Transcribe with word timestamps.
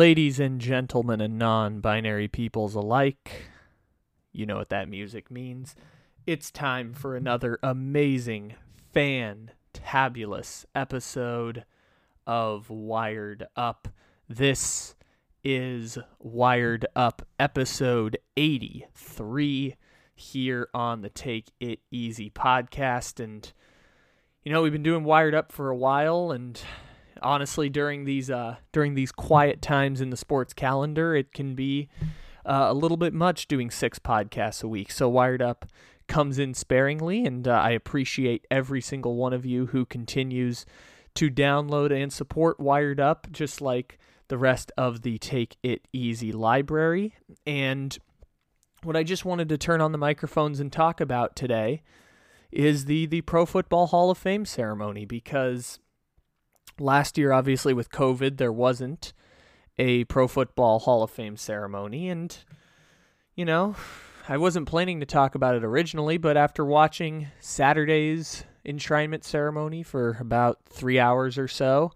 Ladies 0.00 0.40
and 0.40 0.62
gentlemen 0.62 1.20
and 1.20 1.38
non 1.38 1.80
binary 1.80 2.26
peoples 2.26 2.74
alike, 2.74 3.50
you 4.32 4.46
know 4.46 4.56
what 4.56 4.70
that 4.70 4.88
music 4.88 5.30
means. 5.30 5.74
It's 6.26 6.50
time 6.50 6.94
for 6.94 7.14
another 7.14 7.58
amazing, 7.62 8.54
fantabulous 8.94 10.64
episode 10.74 11.66
of 12.26 12.70
Wired 12.70 13.46
Up. 13.56 13.88
This 14.26 14.94
is 15.44 15.98
Wired 16.18 16.86
Up 16.96 17.20
episode 17.38 18.16
83 18.38 19.76
here 20.14 20.68
on 20.72 21.02
the 21.02 21.10
Take 21.10 21.50
It 21.60 21.80
Easy 21.90 22.30
podcast. 22.30 23.22
And, 23.22 23.52
you 24.44 24.50
know, 24.50 24.62
we've 24.62 24.72
been 24.72 24.82
doing 24.82 25.04
Wired 25.04 25.34
Up 25.34 25.52
for 25.52 25.68
a 25.68 25.76
while, 25.76 26.32
and 26.32 26.58
honestly 27.22 27.68
during 27.68 28.04
these 28.04 28.30
uh, 28.30 28.56
during 28.72 28.94
these 28.94 29.12
quiet 29.12 29.62
times 29.62 30.00
in 30.00 30.10
the 30.10 30.16
sports 30.16 30.52
calendar, 30.52 31.14
it 31.14 31.32
can 31.32 31.54
be 31.54 31.88
uh, 32.44 32.66
a 32.68 32.74
little 32.74 32.96
bit 32.96 33.12
much 33.12 33.48
doing 33.48 33.70
six 33.70 33.98
podcasts 33.98 34.62
a 34.62 34.68
week. 34.68 34.90
So 34.90 35.08
Wired 35.08 35.42
Up 35.42 35.66
comes 36.08 36.38
in 36.38 36.54
sparingly, 36.54 37.24
and 37.24 37.46
uh, 37.46 37.52
I 37.52 37.70
appreciate 37.70 38.46
every 38.50 38.80
single 38.80 39.16
one 39.16 39.32
of 39.32 39.46
you 39.46 39.66
who 39.66 39.84
continues 39.86 40.66
to 41.14 41.30
download 41.30 41.92
and 41.92 42.12
support 42.12 42.60
Wired 42.60 43.00
Up, 43.00 43.28
just 43.30 43.60
like 43.60 43.98
the 44.28 44.38
rest 44.38 44.72
of 44.76 45.02
the 45.02 45.18
Take 45.18 45.56
It 45.62 45.86
Easy 45.92 46.32
library. 46.32 47.14
And 47.46 47.96
what 48.82 48.96
I 48.96 49.02
just 49.02 49.24
wanted 49.24 49.48
to 49.50 49.58
turn 49.58 49.80
on 49.80 49.92
the 49.92 49.98
microphones 49.98 50.60
and 50.60 50.72
talk 50.72 51.00
about 51.00 51.36
today 51.36 51.82
is 52.50 52.86
the 52.86 53.06
the 53.06 53.20
Pro 53.22 53.46
Football 53.46 53.88
Hall 53.88 54.10
of 54.10 54.18
Fame 54.18 54.44
ceremony 54.44 55.04
because 55.04 55.78
Last 56.78 57.18
year, 57.18 57.32
obviously, 57.32 57.74
with 57.74 57.90
COVID, 57.90 58.36
there 58.36 58.52
wasn't 58.52 59.12
a 59.78 60.04
Pro 60.04 60.28
Football 60.28 60.80
Hall 60.80 61.02
of 61.02 61.10
Fame 61.10 61.36
ceremony. 61.36 62.08
And, 62.08 62.36
you 63.34 63.44
know, 63.44 63.76
I 64.28 64.36
wasn't 64.36 64.68
planning 64.68 65.00
to 65.00 65.06
talk 65.06 65.34
about 65.34 65.54
it 65.54 65.64
originally, 65.64 66.18
but 66.18 66.36
after 66.36 66.64
watching 66.64 67.28
Saturday's 67.40 68.44
enshrinement 68.64 69.24
ceremony 69.24 69.82
for 69.82 70.18
about 70.20 70.60
three 70.66 70.98
hours 70.98 71.38
or 71.38 71.48
so, 71.48 71.92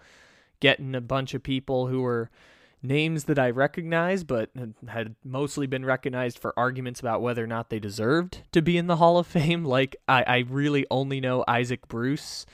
getting 0.61 0.95
a 0.95 1.01
bunch 1.01 1.35
of 1.35 1.43
people 1.43 1.89
who 1.89 2.01
were 2.01 2.31
names 2.83 3.25
that 3.25 3.39
I 3.39 3.51
recognize, 3.51 4.25
but 4.25 4.51
had 4.89 5.15
mostly 5.25 5.67
been 5.67 5.85
recognized 5.85 6.39
for 6.39 6.59
arguments 6.59 7.01
about 7.01 7.23
whether 7.23 7.43
or 7.43 7.47
not 7.47 7.71
they 7.71 7.79
deserved 7.79 8.43
to 8.53 8.63
be 8.63 8.77
in 8.77 8.87
the 8.87 8.97
Hall 8.97 9.19
of 9.19 9.27
Fame. 9.27 9.65
Like, 9.75 9.97
I, 10.07 10.23
I 10.23 10.39
really 10.49 10.87
only 10.91 11.21
know 11.21 11.45
Isaac 11.49 11.89
Bruce 11.89 12.47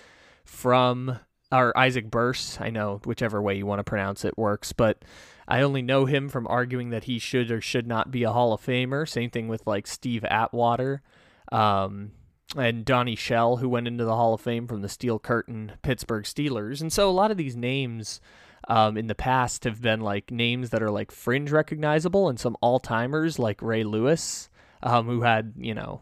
from 0.45 1.19
or 1.53 1.77
Isaac 1.77 2.11
Bruce. 2.11 2.59
I 2.61 2.70
know 2.70 3.00
whichever 3.05 3.43
way 3.43 3.56
you 3.56 3.66
want 3.66 3.81
to 3.81 3.84
pronounce 3.84 4.25
it 4.25 4.38
works, 4.38 4.72
but 4.72 5.05
I 5.49 5.62
only 5.62 5.83
know 5.83 6.05
him 6.05 6.28
from 6.28 6.47
arguing 6.47 6.91
that 6.91 7.05
he 7.05 7.19
should 7.19 7.50
or 7.50 7.61
should 7.61 7.87
not 7.87 8.11
be 8.11 8.22
a 8.22 8.33
Hall 8.33 8.53
of 8.53 8.65
Famer. 8.65 9.09
Same 9.09 9.31
thing 9.31 9.49
with 9.49 9.66
like 9.66 9.87
Steve 9.87 10.25
Atwater 10.25 11.03
um, 11.50 12.12
and 12.56 12.84
Donnie 12.84 13.16
Shell, 13.16 13.56
who 13.56 13.69
went 13.69 13.88
into 13.88 14.05
the 14.05 14.15
Hall 14.15 14.34
of 14.34 14.41
Fame 14.41 14.69
from 14.69 14.83
the 14.83 14.88
Steel 14.88 15.19
Curtain 15.19 15.72
Pittsburgh 15.83 16.25
Steelers. 16.25 16.81
And 16.81 16.93
so 16.93 17.11
a 17.11 17.12
lot 17.12 17.33
of 17.33 17.37
these 17.37 17.56
names 17.56 18.21
um, 18.69 18.97
in 18.97 19.09
the 19.09 19.15
past 19.17 19.65
have 19.65 19.82
been 19.82 20.00
like 20.00 20.31
names 20.31 20.71
that 20.71 20.82
are 20.82 20.91
like 20.91 21.11
fringe 21.11 21.50
recognizable, 21.50 22.28
and 22.28 22.38
some 22.38 22.56
all 22.61 22.78
timers 22.78 23.38
like 23.38 23.61
Ray 23.61 23.84
Lewis. 23.84 24.49
Um, 24.82 25.05
who 25.05 25.21
had 25.21 25.53
you 25.59 25.75
know 25.75 26.00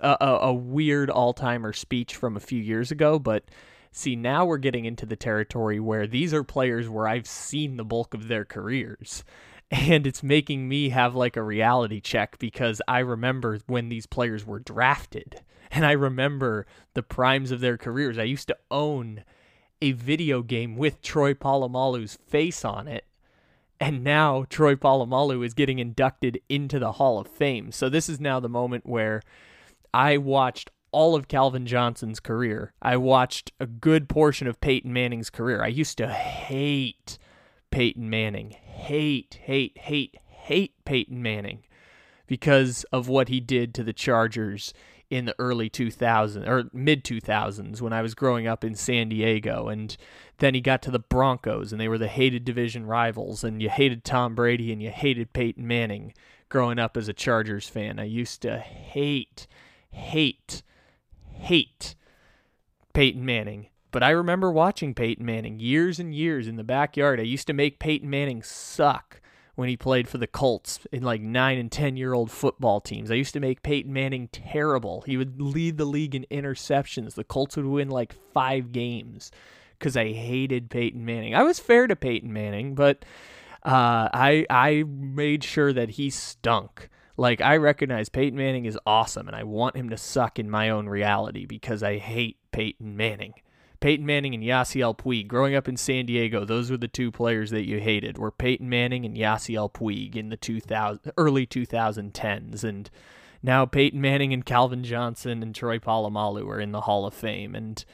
a, 0.00 0.16
a 0.20 0.54
weird 0.54 1.10
all 1.10 1.34
timer 1.34 1.74
speech 1.74 2.16
from 2.16 2.34
a 2.34 2.40
few 2.40 2.58
years 2.58 2.90
ago, 2.90 3.18
but 3.18 3.44
See, 3.96 4.14
now 4.14 4.44
we're 4.44 4.58
getting 4.58 4.84
into 4.84 5.06
the 5.06 5.16
territory 5.16 5.80
where 5.80 6.06
these 6.06 6.34
are 6.34 6.44
players 6.44 6.86
where 6.86 7.08
I've 7.08 7.26
seen 7.26 7.78
the 7.78 7.84
bulk 7.84 8.12
of 8.12 8.28
their 8.28 8.44
careers. 8.44 9.24
And 9.68 10.06
it's 10.06 10.22
making 10.22 10.68
me 10.68 10.90
have 10.90 11.16
like 11.16 11.36
a 11.36 11.42
reality 11.42 12.00
check 12.00 12.38
because 12.38 12.80
I 12.86 13.00
remember 13.00 13.58
when 13.66 13.88
these 13.88 14.06
players 14.06 14.46
were 14.46 14.60
drafted 14.60 15.40
and 15.72 15.84
I 15.84 15.90
remember 15.90 16.68
the 16.94 17.02
primes 17.02 17.50
of 17.50 17.58
their 17.58 17.76
careers. 17.76 18.16
I 18.16 18.22
used 18.22 18.46
to 18.46 18.56
own 18.70 19.24
a 19.82 19.90
video 19.90 20.42
game 20.42 20.76
with 20.76 21.02
Troy 21.02 21.34
Polamalu's 21.34 22.16
face 22.28 22.64
on 22.64 22.86
it. 22.86 23.06
And 23.80 24.04
now 24.04 24.44
Troy 24.48 24.76
Polamalu 24.76 25.44
is 25.44 25.52
getting 25.52 25.80
inducted 25.80 26.40
into 26.48 26.78
the 26.78 26.92
Hall 26.92 27.18
of 27.18 27.26
Fame. 27.26 27.72
So 27.72 27.88
this 27.88 28.08
is 28.08 28.20
now 28.20 28.38
the 28.38 28.48
moment 28.48 28.86
where 28.86 29.20
I 29.92 30.16
watched 30.16 30.70
all 30.96 31.14
of 31.14 31.28
Calvin 31.28 31.66
Johnson's 31.66 32.20
career. 32.20 32.72
I 32.80 32.96
watched 32.96 33.52
a 33.60 33.66
good 33.66 34.08
portion 34.08 34.46
of 34.46 34.62
Peyton 34.62 34.94
Manning's 34.94 35.28
career. 35.28 35.62
I 35.62 35.66
used 35.66 35.98
to 35.98 36.08
hate 36.08 37.18
Peyton 37.70 38.08
Manning. 38.08 38.52
Hate, 38.52 39.38
hate, 39.42 39.76
hate, 39.76 40.16
hate 40.24 40.72
Peyton 40.86 41.22
Manning 41.22 41.64
because 42.26 42.84
of 42.84 43.10
what 43.10 43.28
he 43.28 43.40
did 43.40 43.74
to 43.74 43.84
the 43.84 43.92
Chargers 43.92 44.72
in 45.10 45.26
the 45.26 45.34
early 45.38 45.68
2000s 45.68 46.48
or 46.48 46.70
mid 46.72 47.04
2000s 47.04 47.82
when 47.82 47.92
I 47.92 48.00
was 48.00 48.14
growing 48.14 48.46
up 48.46 48.64
in 48.64 48.74
San 48.74 49.10
Diego 49.10 49.68
and 49.68 49.94
then 50.38 50.54
he 50.54 50.62
got 50.62 50.80
to 50.82 50.90
the 50.90 50.98
Broncos 50.98 51.72
and 51.72 51.80
they 51.80 51.88
were 51.88 51.98
the 51.98 52.08
hated 52.08 52.46
division 52.46 52.86
rivals 52.86 53.44
and 53.44 53.60
you 53.60 53.68
hated 53.68 54.02
Tom 54.02 54.34
Brady 54.34 54.72
and 54.72 54.82
you 54.82 54.88
hated 54.88 55.34
Peyton 55.34 55.66
Manning 55.66 56.14
growing 56.48 56.78
up 56.78 56.96
as 56.96 57.06
a 57.06 57.12
Chargers 57.12 57.68
fan. 57.68 57.98
I 57.98 58.04
used 58.04 58.40
to 58.42 58.58
hate 58.58 59.46
hate 59.90 60.62
hate 61.46 61.94
Peyton 62.92 63.24
Manning. 63.24 63.68
But 63.92 64.02
I 64.02 64.10
remember 64.10 64.50
watching 64.50 64.94
Peyton 64.94 65.24
Manning 65.24 65.58
years 65.60 66.00
and 66.00 66.14
years 66.14 66.48
in 66.48 66.56
the 66.56 66.64
backyard. 66.64 67.20
I 67.20 67.22
used 67.22 67.46
to 67.46 67.52
make 67.52 67.78
Peyton 67.78 68.10
Manning 68.10 68.42
suck 68.42 69.20
when 69.54 69.68
he 69.68 69.76
played 69.76 70.08
for 70.08 70.18
the 70.18 70.26
Colts 70.26 70.80
in 70.92 71.02
like 71.02 71.20
nine 71.20 71.56
and 71.56 71.70
10 71.70 71.96
year 71.96 72.12
old 72.12 72.30
football 72.30 72.80
teams. 72.80 73.10
I 73.10 73.14
used 73.14 73.32
to 73.34 73.40
make 73.40 73.62
Peyton 73.62 73.92
Manning 73.92 74.28
terrible. 74.28 75.02
He 75.06 75.16
would 75.16 75.40
lead 75.40 75.78
the 75.78 75.84
league 75.84 76.14
in 76.14 76.26
interceptions. 76.30 77.14
The 77.14 77.24
Colts 77.24 77.56
would 77.56 77.64
win 77.64 77.88
like 77.88 78.12
five 78.12 78.72
games 78.72 79.30
because 79.78 79.96
I 79.96 80.12
hated 80.12 80.68
Peyton 80.68 81.04
Manning. 81.04 81.34
I 81.34 81.44
was 81.44 81.60
fair 81.60 81.86
to 81.86 81.96
Peyton 81.96 82.32
Manning, 82.32 82.74
but 82.74 83.04
uh, 83.62 84.08
I, 84.12 84.46
I 84.50 84.84
made 84.86 85.44
sure 85.44 85.72
that 85.72 85.90
he 85.90 86.10
stunk. 86.10 86.88
Like 87.16 87.40
I 87.40 87.56
recognize 87.56 88.08
Peyton 88.08 88.38
Manning 88.38 88.66
is 88.66 88.78
awesome, 88.86 89.26
and 89.26 89.36
I 89.36 89.44
want 89.44 89.76
him 89.76 89.88
to 89.90 89.96
suck 89.96 90.38
in 90.38 90.50
my 90.50 90.68
own 90.68 90.88
reality 90.88 91.46
because 91.46 91.82
I 91.82 91.96
hate 91.96 92.36
Peyton 92.52 92.96
Manning. 92.96 93.34
Peyton 93.80 94.06
Manning 94.06 94.34
and 94.34 94.42
Yasiel 94.42 94.96
Puig. 94.96 95.28
Growing 95.28 95.54
up 95.54 95.68
in 95.68 95.76
San 95.76 96.06
Diego, 96.06 96.44
those 96.44 96.70
were 96.70 96.76
the 96.76 96.88
two 96.88 97.10
players 97.10 97.50
that 97.50 97.66
you 97.66 97.78
hated. 97.78 98.18
Were 98.18 98.30
Peyton 98.30 98.68
Manning 98.68 99.04
and 99.04 99.16
Yasiel 99.16 99.72
Puig 99.72 100.16
in 100.16 100.28
the 100.28 100.36
2000 100.36 101.12
early 101.16 101.46
2010s, 101.46 102.64
and 102.64 102.90
now 103.42 103.64
Peyton 103.64 104.00
Manning 104.00 104.32
and 104.32 104.44
Calvin 104.44 104.84
Johnson 104.84 105.42
and 105.42 105.54
Troy 105.54 105.78
Polamalu 105.78 106.46
are 106.48 106.60
in 106.60 106.72
the 106.72 106.82
Hall 106.82 107.06
of 107.06 107.14
Fame, 107.14 107.54
and 107.54 107.84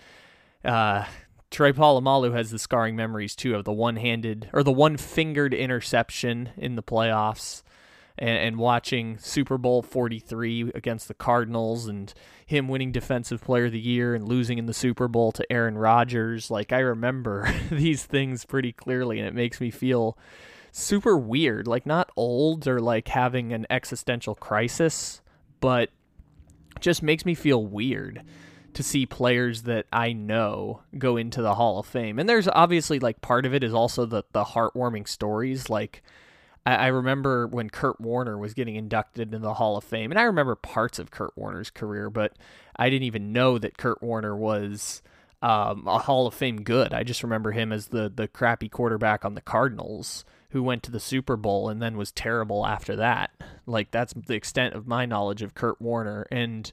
uh, 0.64 1.04
Troy 1.50 1.72
Polamalu 1.72 2.32
has 2.32 2.50
the 2.50 2.58
scarring 2.58 2.96
memories 2.96 3.36
too 3.36 3.54
of 3.54 3.64
the 3.64 3.72
one-handed 3.72 4.50
or 4.52 4.62
the 4.62 4.72
one-fingered 4.72 5.54
interception 5.54 6.50
in 6.56 6.74
the 6.74 6.82
playoffs 6.82 7.62
and, 8.18 8.36
and 8.38 8.56
watching 8.58 9.18
Super 9.18 9.58
Bowl 9.58 9.82
43 9.82 10.72
against 10.74 11.08
the 11.08 11.14
Cardinals 11.14 11.86
and 11.86 12.12
him 12.44 12.68
winning 12.68 12.92
Defensive 12.92 13.42
Player 13.42 13.66
of 13.66 13.72
the 13.72 13.80
Year 13.80 14.14
and 14.14 14.28
losing 14.28 14.58
in 14.58 14.66
the 14.66 14.74
Super 14.74 15.08
Bowl 15.08 15.32
to 15.32 15.52
Aaron 15.52 15.78
Rodgers. 15.78 16.50
Like, 16.50 16.72
I 16.72 16.80
remember 16.80 17.52
these 17.70 18.04
things 18.04 18.44
pretty 18.44 18.72
clearly, 18.72 19.18
and 19.18 19.26
it 19.26 19.34
makes 19.34 19.60
me 19.60 19.70
feel 19.70 20.16
super 20.70 21.16
weird. 21.16 21.66
Like, 21.66 21.86
not 21.86 22.10
old 22.16 22.66
or 22.68 22.80
like 22.80 23.08
having 23.08 23.52
an 23.52 23.66
existential 23.70 24.34
crisis, 24.34 25.20
but 25.60 25.90
just 26.80 27.02
makes 27.02 27.24
me 27.24 27.34
feel 27.34 27.64
weird 27.64 28.22
to 28.74 28.82
see 28.82 29.06
players 29.06 29.62
that 29.62 29.86
I 29.92 30.12
know 30.12 30.82
go 30.96 31.16
into 31.16 31.42
the 31.42 31.54
Hall 31.54 31.78
of 31.78 31.86
Fame. 31.86 32.18
And 32.18 32.28
there's 32.28 32.48
obviously 32.48 32.98
like 32.98 33.20
part 33.20 33.46
of 33.46 33.54
it 33.54 33.62
is 33.62 33.74
also 33.74 34.06
the 34.06 34.24
the 34.32 34.44
heartwarming 34.44 35.06
stories 35.06 35.68
like 35.68 36.02
I, 36.66 36.74
I 36.74 36.86
remember 36.88 37.46
when 37.46 37.70
Kurt 37.70 38.00
Warner 38.00 38.38
was 38.38 38.54
getting 38.54 38.76
inducted 38.76 39.28
into 39.28 39.38
the 39.38 39.54
Hall 39.54 39.76
of 39.76 39.84
Fame, 39.84 40.10
and 40.10 40.18
I 40.18 40.24
remember 40.24 40.54
parts 40.54 40.98
of 40.98 41.10
Kurt 41.10 41.36
Warner's 41.36 41.70
career, 41.70 42.10
but 42.10 42.34
I 42.76 42.90
didn't 42.90 43.04
even 43.04 43.32
know 43.32 43.58
that 43.58 43.78
Kurt 43.78 44.02
Warner 44.02 44.36
was 44.36 45.02
um, 45.42 45.86
a 45.86 45.98
Hall 45.98 46.26
of 46.26 46.34
Fame 46.34 46.62
good. 46.62 46.94
I 46.94 47.02
just 47.02 47.22
remember 47.22 47.50
him 47.50 47.72
as 47.72 47.88
the 47.88 48.08
the 48.08 48.28
crappy 48.28 48.68
quarterback 48.68 49.24
on 49.24 49.34
the 49.34 49.40
Cardinals 49.40 50.24
who 50.50 50.62
went 50.62 50.82
to 50.84 50.90
the 50.90 51.00
Super 51.00 51.36
Bowl 51.36 51.68
and 51.68 51.82
then 51.82 51.96
was 51.96 52.12
terrible 52.12 52.64
after 52.64 52.94
that. 52.96 53.30
Like 53.66 53.90
that's 53.90 54.12
the 54.14 54.34
extent 54.34 54.74
of 54.74 54.86
my 54.86 55.06
knowledge 55.06 55.42
of 55.42 55.54
Kurt 55.54 55.80
Warner 55.80 56.26
and 56.30 56.70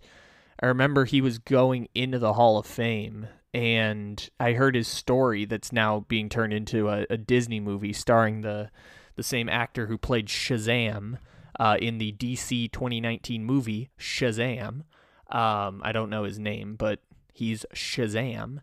I 0.62 0.68
remember 0.68 1.06
he 1.06 1.21
was 1.21 1.39
going 1.39 1.88
into 1.95 2.19
the 2.19 2.33
Hall 2.33 2.57
of 2.57 2.65
Fame 2.65 3.27
and 3.53 4.30
I 4.39 4.53
heard 4.53 4.75
his 4.75 4.88
story 4.88 5.45
that's 5.45 5.71
now 5.71 6.06
being 6.07 6.30
turned 6.30 6.53
into 6.53 6.89
a, 6.89 7.06
a 7.09 7.18
Disney 7.18 7.59
movie 7.59 7.94
starring 7.94 8.42
the 8.42 8.69
the 9.19 9.24
same 9.24 9.50
actor 9.50 9.88
who 9.88 9.98
played 9.98 10.27
Shazam 10.27 11.18
uh, 11.60 11.75
in 11.81 11.98
the 11.98 12.13
DC 12.13 12.71
2019 12.71 13.44
movie 13.44 13.89
Shazam. 14.00 14.83
Um, 15.30 15.81
I 15.83 15.92
don't 15.92 16.10
know 16.10 16.24
his 16.24 16.39
name, 16.39 16.75
but 16.75 17.01
he's 17.33 17.66
Shazam. 17.75 18.60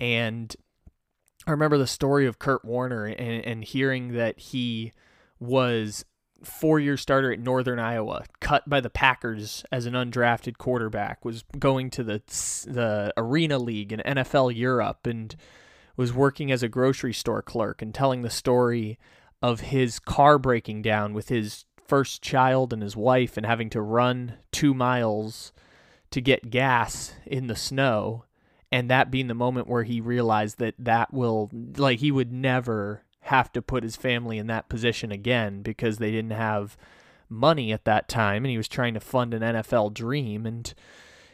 And 0.00 0.56
I 1.46 1.50
remember 1.50 1.76
the 1.76 1.86
story 1.86 2.26
of 2.26 2.38
Kurt 2.38 2.64
Warner 2.64 3.04
and, 3.04 3.44
and 3.44 3.62
hearing 3.62 4.14
that 4.14 4.38
he 4.38 4.94
was 5.38 6.06
four 6.42 6.80
year 6.80 6.96
starter 6.96 7.30
at 7.30 7.38
Northern 7.38 7.78
Iowa, 7.78 8.24
cut 8.40 8.66
by 8.66 8.80
the 8.80 8.88
Packers 8.88 9.62
as 9.70 9.84
an 9.84 9.92
undrafted 9.92 10.56
quarterback, 10.56 11.22
was 11.22 11.44
going 11.58 11.90
to 11.90 12.02
the 12.02 12.22
the 12.66 13.12
Arena 13.18 13.58
League 13.58 13.92
in 13.92 14.00
NFL 14.00 14.56
Europe, 14.56 15.06
and 15.06 15.36
was 15.98 16.14
working 16.14 16.50
as 16.50 16.62
a 16.62 16.68
grocery 16.68 17.12
store 17.12 17.42
clerk 17.42 17.82
and 17.82 17.94
telling 17.94 18.22
the 18.22 18.30
story 18.30 18.98
of 19.42 19.60
his 19.60 19.98
car 19.98 20.38
breaking 20.38 20.82
down 20.82 21.14
with 21.14 21.28
his 21.28 21.64
first 21.86 22.22
child 22.22 22.72
and 22.72 22.82
his 22.82 22.96
wife 22.96 23.36
and 23.36 23.46
having 23.46 23.70
to 23.70 23.80
run 23.80 24.34
two 24.52 24.74
miles 24.74 25.52
to 26.10 26.20
get 26.20 26.50
gas 26.50 27.14
in 27.26 27.46
the 27.46 27.56
snow 27.56 28.24
and 28.70 28.90
that 28.90 29.10
being 29.10 29.28
the 29.28 29.34
moment 29.34 29.68
where 29.68 29.84
he 29.84 30.00
realized 30.00 30.58
that 30.58 30.74
that 30.78 31.12
will 31.12 31.50
like 31.76 32.00
he 32.00 32.10
would 32.10 32.32
never 32.32 33.02
have 33.22 33.50
to 33.52 33.62
put 33.62 33.82
his 33.82 33.96
family 33.96 34.38
in 34.38 34.46
that 34.46 34.68
position 34.68 35.10
again 35.10 35.62
because 35.62 35.98
they 35.98 36.10
didn't 36.10 36.32
have 36.32 36.76
money 37.28 37.72
at 37.72 37.84
that 37.84 38.08
time 38.08 38.44
and 38.44 38.50
he 38.50 38.56
was 38.56 38.68
trying 38.68 38.94
to 38.94 39.00
fund 39.00 39.34
an 39.34 39.42
NFL 39.42 39.92
dream 39.94 40.46
and 40.46 40.74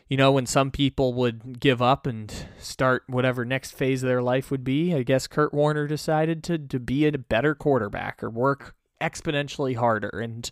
you 0.09 0.17
know 0.17 0.33
when 0.33 0.47
some 0.47 0.71
people 0.71 1.15
would 1.15 1.61
give 1.61 1.81
up 1.81 2.07
and 2.07 2.47
start 2.59 3.05
whatever 3.07 3.45
next 3.45 3.73
phase 3.73 4.03
of 4.03 4.09
their 4.09 4.23
life 4.23 4.51
would 4.51 4.65
be 4.65 4.95
I 4.95 5.03
guess 5.03 5.27
Kurt 5.27 5.55
Warner 5.55 5.87
decided 5.87 6.43
to 6.45 6.59
to 6.59 6.79
be 6.79 7.07
a 7.07 7.13
better 7.13 7.55
quarterback 7.55 8.23
or 8.23 8.31
work 8.31 8.75
exponentially 9.01 9.77
harder 9.77 10.21
and 10.21 10.51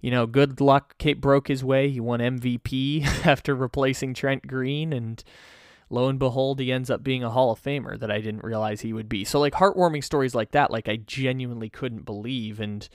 you 0.00 0.10
know 0.10 0.26
good 0.26 0.60
luck 0.60 0.96
Kate 0.98 1.20
broke 1.20 1.48
his 1.48 1.64
way 1.64 1.90
he 1.90 2.00
won 2.00 2.20
MVP 2.20 3.04
after 3.26 3.54
replacing 3.54 4.14
Trent 4.14 4.46
Green 4.46 4.92
and 4.92 5.22
lo 5.90 6.08
and 6.08 6.18
behold, 6.18 6.60
he 6.60 6.72
ends 6.72 6.90
up 6.90 7.02
being 7.02 7.22
a 7.22 7.30
Hall 7.30 7.52
of 7.52 7.62
Famer 7.62 7.98
that 7.98 8.10
I 8.10 8.20
didn't 8.20 8.44
realize 8.44 8.80
he 8.80 8.92
would 8.92 9.08
be. 9.08 9.24
So, 9.24 9.40
like, 9.40 9.54
heartwarming 9.54 10.04
stories 10.04 10.34
like 10.34 10.50
that, 10.52 10.70
like, 10.70 10.88
I 10.88 10.96
genuinely 10.96 11.68
couldn't 11.70 12.04
believe. 12.04 12.60
And, 12.60 12.86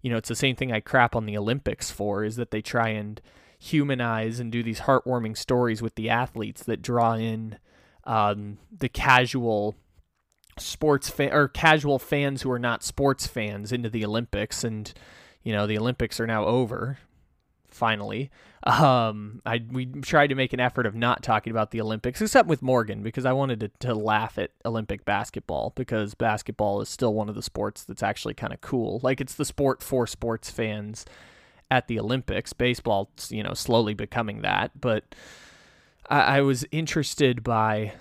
you 0.00 0.10
know, 0.10 0.16
it's 0.16 0.28
the 0.28 0.36
same 0.36 0.56
thing 0.56 0.72
I 0.72 0.80
crap 0.80 1.16
on 1.16 1.26
the 1.26 1.36
Olympics 1.36 1.90
for 1.90 2.24
is 2.24 2.36
that 2.36 2.50
they 2.50 2.62
try 2.62 2.88
and 2.88 3.20
humanize 3.58 4.40
and 4.40 4.52
do 4.52 4.62
these 4.62 4.80
heartwarming 4.80 5.36
stories 5.36 5.82
with 5.82 5.94
the 5.94 6.10
athletes 6.10 6.62
that 6.64 6.82
draw 6.82 7.14
in 7.14 7.58
um, 8.04 8.58
the 8.76 8.88
casual 8.88 9.74
sports 10.58 11.10
fan 11.10 11.32
or 11.32 11.48
casual 11.48 11.98
fans 11.98 12.42
who 12.42 12.50
are 12.50 12.58
not 12.58 12.82
sports 12.82 13.26
fans 13.26 13.72
into 13.72 13.90
the 13.90 14.04
Olympics. 14.04 14.64
And, 14.64 14.92
you 15.42 15.52
know, 15.52 15.66
the 15.66 15.78
Olympics 15.78 16.20
are 16.20 16.26
now 16.26 16.44
over 16.44 16.98
finally. 17.68 18.30
Um, 18.62 19.42
I 19.46 19.62
we 19.70 19.86
tried 19.86 20.28
to 20.28 20.34
make 20.34 20.52
an 20.52 20.58
effort 20.58 20.86
of 20.86 20.94
not 20.94 21.22
talking 21.22 21.52
about 21.52 21.70
the 21.70 21.80
Olympics, 21.80 22.20
except 22.20 22.48
with 22.48 22.62
Morgan, 22.62 23.02
because 23.02 23.24
I 23.24 23.32
wanted 23.32 23.60
to, 23.60 23.68
to 23.86 23.94
laugh 23.94 24.38
at 24.38 24.50
Olympic 24.64 25.04
basketball 25.04 25.72
because 25.76 26.14
basketball 26.14 26.80
is 26.80 26.88
still 26.88 27.14
one 27.14 27.28
of 27.28 27.36
the 27.36 27.42
sports 27.42 27.84
that's 27.84 28.02
actually 28.02 28.34
kind 28.34 28.52
of 28.52 28.60
cool. 28.60 28.98
Like 29.04 29.20
it's 29.20 29.34
the 29.34 29.44
sport 29.44 29.82
for 29.84 30.06
sports 30.06 30.50
fans 30.50 31.04
at 31.70 31.88
the 31.88 31.98
Olympics. 31.98 32.52
Baseball's 32.52 33.30
you 33.30 33.42
know 33.42 33.54
slowly 33.54 33.94
becoming 33.94 34.42
that, 34.42 34.80
but 34.80 35.14
I, 36.08 36.38
I 36.38 36.40
was 36.40 36.64
interested 36.70 37.42
by 37.42 37.94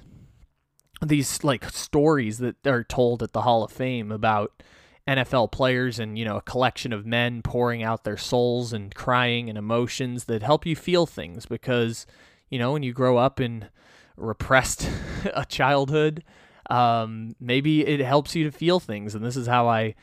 these 1.01 1.43
like 1.43 1.69
stories 1.69 2.37
that 2.39 2.65
are 2.65 2.83
told 2.83 3.21
at 3.21 3.33
the 3.33 3.41
Hall 3.41 3.63
of 3.63 3.71
Fame 3.71 4.11
about 4.11 4.63
NFL 5.07 5.51
players 5.51 5.99
and, 5.99 6.17
you 6.17 6.25
know, 6.25 6.37
a 6.37 6.41
collection 6.41 6.91
of 6.91 7.05
men 7.05 7.41
pouring 7.41 7.83
out 7.83 8.03
their 8.03 8.17
souls 8.17 8.73
and 8.73 8.93
crying 8.95 9.49
and 9.49 9.57
emotions 9.57 10.25
that 10.25 10.41
help 10.41 10.65
you 10.65 10.75
feel 10.75 11.05
things 11.05 11.45
because, 11.45 12.07
you 12.49 12.57
know, 12.57 12.73
when 12.73 12.81
you 12.81 12.91
grow 12.91 13.17
up 13.17 13.39
in 13.39 13.69
repressed 14.17 14.89
a 15.33 15.45
childhood, 15.45 16.23
um, 16.69 17.35
maybe 17.39 17.85
it 17.85 17.99
helps 17.99 18.35
you 18.35 18.45
to 18.45 18.51
feel 18.51 18.79
things. 18.79 19.13
And 19.13 19.23
this 19.23 19.35
is 19.35 19.47
how 19.47 19.67
I 19.67 19.93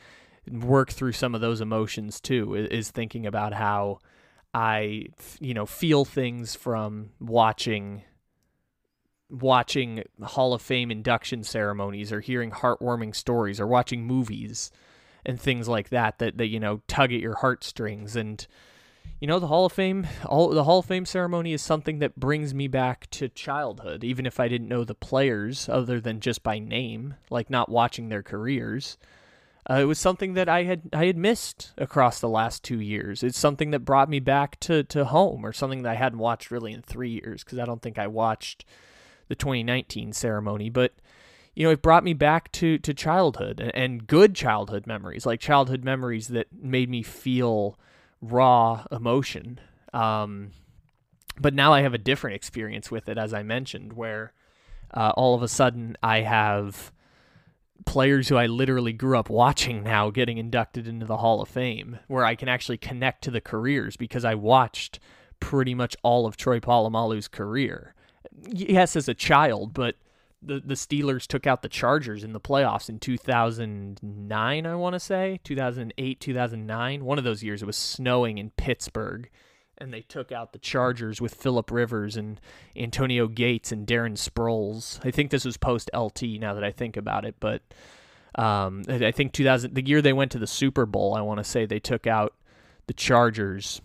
work 0.49 0.91
through 0.91 1.13
some 1.13 1.35
of 1.35 1.41
those 1.41 1.61
emotions 1.61 2.19
too, 2.19 2.55
is 2.55 2.91
thinking 2.91 3.25
about 3.25 3.53
how 3.53 3.99
I, 4.53 5.07
you 5.39 5.53
know, 5.53 5.65
feel 5.65 6.05
things 6.05 6.55
from 6.55 7.09
watching 7.19 8.03
watching 9.29 10.03
Hall 10.21 10.53
of 10.53 10.61
Fame 10.61 10.91
induction 10.91 11.43
ceremonies 11.43 12.11
or 12.11 12.19
hearing 12.19 12.51
heartwarming 12.51 13.15
stories 13.15 13.59
or 13.59 13.65
watching 13.65 14.05
movies 14.05 14.71
and 15.25 15.39
things 15.39 15.67
like 15.67 15.89
that 15.89 16.19
that 16.19 16.37
that 16.37 16.47
you 16.47 16.59
know 16.59 16.81
tug 16.87 17.11
at 17.11 17.19
your 17.19 17.35
heartstrings. 17.35 18.15
And 18.15 18.45
you 19.19 19.27
know 19.27 19.39
the 19.39 19.47
Hall 19.47 19.65
of 19.65 19.71
Fame 19.71 20.07
all 20.25 20.49
the 20.49 20.65
Hall 20.65 20.79
of 20.79 20.85
Fame 20.85 21.05
ceremony 21.05 21.53
is 21.53 21.61
something 21.61 21.99
that 21.99 22.19
brings 22.19 22.53
me 22.53 22.67
back 22.67 23.09
to 23.11 23.29
childhood 23.29 24.03
even 24.03 24.25
if 24.25 24.39
I 24.39 24.47
didn't 24.47 24.67
know 24.67 24.83
the 24.83 24.95
players 24.95 25.67
other 25.67 25.99
than 25.99 26.19
just 26.19 26.43
by 26.43 26.59
name 26.59 27.15
like 27.29 27.49
not 27.49 27.69
watching 27.69 28.09
their 28.09 28.23
careers 28.23 28.97
uh, 29.69 29.75
it 29.75 29.85
was 29.85 29.99
something 29.99 30.33
that 30.33 30.49
I 30.49 30.63
had 30.63 30.83
I 30.91 31.05
had 31.05 31.17
missed 31.17 31.73
across 31.77 32.19
the 32.19 32.29
last 32.29 32.63
2 32.63 32.79
years 32.79 33.23
it's 33.23 33.37
something 33.37 33.71
that 33.71 33.79
brought 33.79 34.09
me 34.09 34.19
back 34.19 34.59
to 34.61 34.83
to 34.83 35.05
home 35.05 35.45
or 35.45 35.53
something 35.53 35.83
that 35.83 35.91
I 35.91 35.95
hadn't 35.95 36.19
watched 36.19 36.51
really 36.51 36.73
in 36.73 36.81
3 36.81 37.09
years 37.09 37.43
cuz 37.43 37.59
I 37.59 37.65
don't 37.65 37.81
think 37.81 37.97
I 37.97 38.07
watched 38.07 38.65
the 39.27 39.35
2019 39.35 40.13
ceremony 40.13 40.69
but 40.69 40.93
you 41.55 41.65
know, 41.65 41.71
it 41.71 41.81
brought 41.81 42.03
me 42.03 42.13
back 42.13 42.51
to 42.53 42.77
to 42.79 42.93
childhood 42.93 43.59
and, 43.59 43.75
and 43.75 44.07
good 44.07 44.35
childhood 44.35 44.87
memories, 44.87 45.25
like 45.25 45.39
childhood 45.39 45.83
memories 45.83 46.29
that 46.29 46.47
made 46.51 46.89
me 46.89 47.03
feel 47.03 47.77
raw 48.21 48.85
emotion. 48.91 49.59
Um, 49.93 50.51
but 51.39 51.53
now 51.53 51.73
I 51.73 51.81
have 51.81 51.93
a 51.93 51.99
different 51.99 52.35
experience 52.35 52.89
with 52.89 53.07
it, 53.07 53.17
as 53.17 53.33
I 53.33 53.43
mentioned, 53.43 53.93
where 53.93 54.33
uh, 54.93 55.11
all 55.15 55.35
of 55.35 55.43
a 55.43 55.47
sudden 55.47 55.97
I 56.01 56.21
have 56.21 56.91
players 57.85 58.29
who 58.29 58.37
I 58.37 58.45
literally 58.45 58.93
grew 58.93 59.17
up 59.17 59.29
watching 59.29 59.83
now 59.83 60.09
getting 60.09 60.37
inducted 60.37 60.87
into 60.87 61.05
the 61.05 61.17
Hall 61.17 61.41
of 61.41 61.49
Fame, 61.49 61.99
where 62.07 62.25
I 62.25 62.35
can 62.35 62.49
actually 62.49 62.77
connect 62.77 63.23
to 63.23 63.31
the 63.31 63.41
careers 63.41 63.95
because 63.95 64.25
I 64.25 64.35
watched 64.35 64.99
pretty 65.39 65.75
much 65.75 65.95
all 66.03 66.25
of 66.25 66.37
Troy 66.37 66.59
Polamalu's 66.59 67.27
career. 67.27 67.95
Yes, 68.47 68.95
as 68.95 69.07
a 69.07 69.13
child, 69.13 69.73
but 69.73 69.95
the 70.41 70.59
the 70.59 70.73
Steelers 70.73 71.27
took 71.27 71.47
out 71.47 71.61
the 71.61 71.69
Chargers 71.69 72.23
in 72.23 72.33
the 72.33 72.39
playoffs 72.39 72.89
in 72.89 72.99
2009, 72.99 74.65
I 74.65 74.75
want 74.75 74.93
to 74.93 74.99
say 74.99 75.39
2008, 75.43 76.19
2009. 76.19 77.05
One 77.05 77.17
of 77.17 77.23
those 77.23 77.43
years 77.43 77.61
it 77.61 77.65
was 77.65 77.77
snowing 77.77 78.37
in 78.37 78.51
Pittsburgh, 78.51 79.29
and 79.77 79.93
they 79.93 80.01
took 80.01 80.31
out 80.31 80.53
the 80.53 80.59
Chargers 80.59 81.19
with 81.19 81.35
Philip 81.35 81.71
Rivers 81.71 82.15
and 82.15 82.39
Antonio 82.75 83.27
Gates 83.27 83.71
and 83.71 83.87
Darren 83.87 84.17
Sproles. 84.17 84.99
I 85.05 85.11
think 85.11 85.31
this 85.31 85.45
was 85.45 85.57
post 85.57 85.89
LT. 85.93 86.23
Now 86.39 86.53
that 86.53 86.63
I 86.63 86.71
think 86.71 86.97
about 86.97 87.25
it, 87.25 87.35
but 87.39 87.61
um, 88.35 88.83
I 88.87 89.11
think 89.11 89.33
2000 89.33 89.75
the 89.75 89.85
year 89.85 90.01
they 90.01 90.13
went 90.13 90.31
to 90.31 90.39
the 90.39 90.47
Super 90.47 90.85
Bowl, 90.85 91.15
I 91.15 91.21
want 91.21 91.39
to 91.39 91.43
say 91.43 91.65
they 91.65 91.79
took 91.79 92.07
out 92.07 92.33
the 92.87 92.93
Chargers 92.93 93.81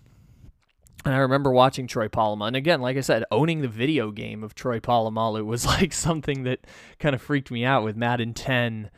and 1.05 1.15
I 1.15 1.19
remember 1.19 1.51
watching 1.51 1.87
Troy 1.87 2.09
Polamalu. 2.09 2.49
And 2.49 2.57
again, 2.57 2.81
like 2.81 2.97
I 2.97 3.03
said, 3.03 3.25
owning 3.31 3.63
the 3.63 3.69
video 3.69 4.11
game 4.11 4.43
of 4.43 4.55
Troy 4.55 4.81
Polamalu 4.81 5.45
was 5.45 5.65
like 5.67 5.93
something 5.93 6.43
that 6.45 6.67
kind 6.99 7.15
of 7.15 7.23
freaked 7.23 7.51
me 7.51 7.65
out 7.65 7.85
with 7.85 7.97
Madden 7.97 8.35
10 8.35 8.91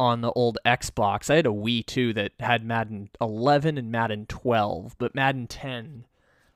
on 0.00 0.20
the 0.20 0.30
old 0.32 0.58
Xbox. 0.64 1.28
I 1.28 1.36
had 1.36 1.46
a 1.46 1.50
Wii 1.50 1.84
too 1.84 2.12
that 2.12 2.32
had 2.38 2.64
Madden 2.64 3.10
11 3.20 3.76
and 3.76 3.90
Madden 3.90 4.26
12, 4.26 4.96
but 4.98 5.14
Madden 5.14 5.46
10 5.46 6.04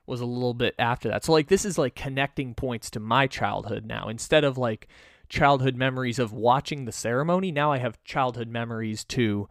was 0.05 0.21
a 0.21 0.25
little 0.25 0.53
bit 0.53 0.75
after 0.77 1.09
that. 1.09 1.23
So 1.23 1.31
like 1.31 1.47
this 1.47 1.65
is 1.65 1.77
like 1.77 1.95
connecting 1.95 2.53
points 2.53 2.89
to 2.91 2.99
my 2.99 3.27
childhood 3.27 3.85
now. 3.85 4.09
Instead 4.09 4.43
of 4.43 4.57
like 4.57 4.87
childhood 5.29 5.75
memories 5.75 6.19
of 6.19 6.33
watching 6.33 6.85
the 6.85 6.91
ceremony, 6.91 7.51
now 7.51 7.71
I 7.71 7.77
have 7.77 8.03
childhood 8.03 8.49
memories 8.49 9.03
to 9.05 9.47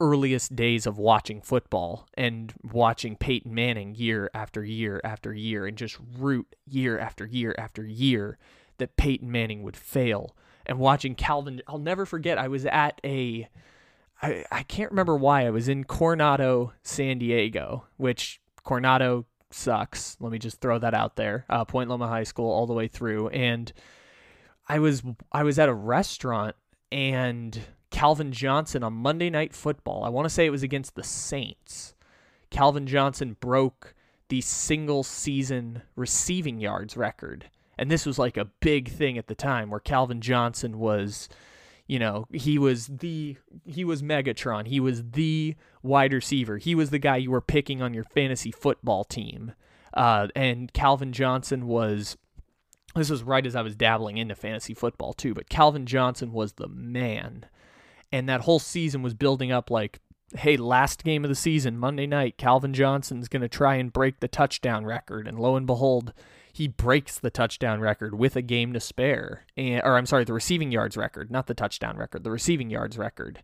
earliest 0.00 0.56
days 0.56 0.86
of 0.86 0.96
watching 0.96 1.42
football 1.42 2.08
and 2.14 2.54
watching 2.62 3.16
Peyton 3.16 3.54
Manning 3.54 3.94
year 3.94 4.30
after 4.32 4.64
year 4.64 5.00
after 5.04 5.32
year 5.34 5.66
and 5.66 5.76
just 5.76 5.98
root 6.18 6.56
year 6.66 6.98
after 6.98 7.26
year 7.26 7.54
after 7.58 7.84
year 7.84 8.38
that 8.78 8.96
Peyton 8.96 9.30
Manning 9.30 9.62
would 9.62 9.76
fail 9.76 10.34
and 10.64 10.78
watching 10.78 11.14
Calvin 11.14 11.60
I'll 11.68 11.78
never 11.78 12.06
forget 12.06 12.38
I 12.38 12.48
was 12.48 12.64
at 12.64 12.98
a 13.04 13.46
I, 14.22 14.44
I 14.50 14.62
can't 14.62 14.90
remember 14.90 15.16
why 15.16 15.46
I 15.46 15.50
was 15.50 15.68
in 15.68 15.84
Coronado, 15.84 16.72
San 16.82 17.18
Diego, 17.18 17.86
which 17.96 18.40
Coronado 18.64 19.26
sucks. 19.50 20.16
Let 20.20 20.32
me 20.32 20.38
just 20.38 20.60
throw 20.60 20.78
that 20.78 20.94
out 20.94 21.16
there. 21.16 21.44
Uh, 21.48 21.64
Point 21.64 21.90
Loma 21.90 22.08
High 22.08 22.24
School 22.24 22.50
all 22.50 22.66
the 22.66 22.74
way 22.74 22.88
through 22.88 23.28
and 23.28 23.72
I 24.68 24.78
was 24.78 25.02
I 25.32 25.42
was 25.42 25.58
at 25.58 25.68
a 25.68 25.74
restaurant 25.74 26.54
and 26.92 27.60
Calvin 27.90 28.32
Johnson 28.32 28.84
on 28.84 28.92
Monday 28.92 29.28
Night 29.28 29.52
Football. 29.52 30.04
I 30.04 30.08
want 30.08 30.26
to 30.26 30.30
say 30.30 30.46
it 30.46 30.50
was 30.50 30.62
against 30.62 30.94
the 30.94 31.02
Saints. 31.02 31.94
Calvin 32.50 32.86
Johnson 32.86 33.36
broke 33.40 33.94
the 34.28 34.40
single 34.40 35.02
season 35.02 35.82
receiving 35.96 36.60
yards 36.60 36.96
record. 36.96 37.50
And 37.76 37.90
this 37.90 38.06
was 38.06 38.18
like 38.18 38.36
a 38.36 38.44
big 38.60 38.90
thing 38.90 39.18
at 39.18 39.26
the 39.26 39.34
time 39.34 39.70
where 39.70 39.80
Calvin 39.80 40.20
Johnson 40.20 40.78
was, 40.78 41.28
you 41.90 41.98
know, 41.98 42.28
he 42.32 42.56
was 42.56 42.86
the 42.86 43.36
he 43.66 43.84
was 43.84 44.00
Megatron. 44.00 44.68
He 44.68 44.78
was 44.78 45.02
the 45.10 45.56
wide 45.82 46.12
receiver. 46.12 46.56
He 46.58 46.76
was 46.76 46.90
the 46.90 47.00
guy 47.00 47.16
you 47.16 47.32
were 47.32 47.40
picking 47.40 47.82
on 47.82 47.94
your 47.94 48.04
fantasy 48.04 48.52
football 48.52 49.02
team. 49.02 49.54
Uh, 49.92 50.28
and 50.36 50.72
Calvin 50.72 51.12
Johnson 51.12 51.66
was 51.66 52.16
this 52.94 53.10
was 53.10 53.24
right 53.24 53.44
as 53.44 53.56
I 53.56 53.62
was 53.62 53.74
dabbling 53.74 54.18
into 54.18 54.36
fantasy 54.36 54.72
football 54.72 55.14
too, 55.14 55.34
but 55.34 55.48
Calvin 55.48 55.84
Johnson 55.84 56.32
was 56.32 56.52
the 56.52 56.68
man 56.68 57.46
And 58.12 58.28
that 58.28 58.42
whole 58.42 58.60
season 58.60 59.02
was 59.02 59.14
building 59.14 59.50
up 59.50 59.68
like, 59.68 59.98
hey, 60.36 60.56
last 60.56 61.02
game 61.02 61.24
of 61.24 61.28
the 61.28 61.34
season, 61.34 61.76
Monday 61.76 62.06
night, 62.06 62.38
Calvin 62.38 62.72
Johnson's 62.72 63.26
going 63.26 63.42
to 63.42 63.48
try 63.48 63.74
and 63.74 63.92
break 63.92 64.20
the 64.20 64.28
touchdown 64.28 64.84
record. 64.84 65.26
And 65.26 65.40
lo 65.40 65.56
and 65.56 65.66
behold, 65.66 66.12
he 66.52 66.68
breaks 66.68 67.18
the 67.18 67.30
touchdown 67.30 67.80
record 67.80 68.18
with 68.18 68.36
a 68.36 68.42
game 68.42 68.72
to 68.72 68.80
spare. 68.80 69.44
And, 69.56 69.82
or 69.84 69.96
I'm 69.96 70.06
sorry, 70.06 70.24
the 70.24 70.32
receiving 70.32 70.72
yards 70.72 70.96
record, 70.96 71.30
not 71.30 71.46
the 71.46 71.54
touchdown 71.54 71.96
record, 71.96 72.24
the 72.24 72.30
receiving 72.30 72.70
yards 72.70 72.98
record. 72.98 73.42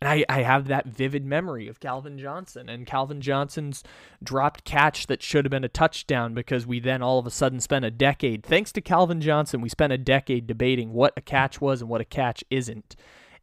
And 0.00 0.08
I, 0.08 0.24
I 0.28 0.42
have 0.42 0.66
that 0.66 0.86
vivid 0.86 1.24
memory 1.24 1.68
of 1.68 1.80
Calvin 1.80 2.18
Johnson 2.18 2.68
and 2.68 2.86
Calvin 2.86 3.22
Johnson's 3.22 3.82
dropped 4.22 4.64
catch 4.64 5.06
that 5.06 5.22
should 5.22 5.46
have 5.46 5.50
been 5.50 5.64
a 5.64 5.68
touchdown 5.68 6.34
because 6.34 6.66
we 6.66 6.80
then 6.80 7.02
all 7.02 7.18
of 7.18 7.26
a 7.26 7.30
sudden 7.30 7.60
spent 7.60 7.84
a 7.84 7.90
decade, 7.90 8.44
thanks 8.44 8.72
to 8.72 8.82
Calvin 8.82 9.22
Johnson, 9.22 9.62
we 9.62 9.70
spent 9.70 9.94
a 9.94 9.98
decade 9.98 10.46
debating 10.46 10.92
what 10.92 11.14
a 11.16 11.22
catch 11.22 11.60
was 11.60 11.80
and 11.80 11.88
what 11.88 12.02
a 12.02 12.04
catch 12.04 12.44
isn't. 12.50 12.94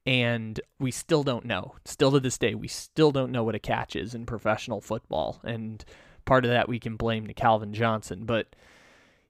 And 0.06 0.60
we 0.80 0.92
still 0.92 1.24
don't 1.24 1.46
know. 1.46 1.76
Still 1.86 2.12
to 2.12 2.20
this 2.20 2.38
day, 2.38 2.54
we 2.54 2.68
still 2.68 3.12
don't 3.12 3.32
know 3.32 3.44
what 3.44 3.56
a 3.56 3.60
catch 3.60 3.96
is 3.96 4.14
in 4.14 4.26
professional 4.26 4.82
football. 4.82 5.40
And 5.44 5.84
part 6.26 6.46
of 6.46 6.52
that 6.52 6.70
we 6.70 6.78
can 6.78 6.98
blame 6.98 7.26
to 7.28 7.34
Calvin 7.34 7.74
Johnson. 7.74 8.26
But, 8.26 8.56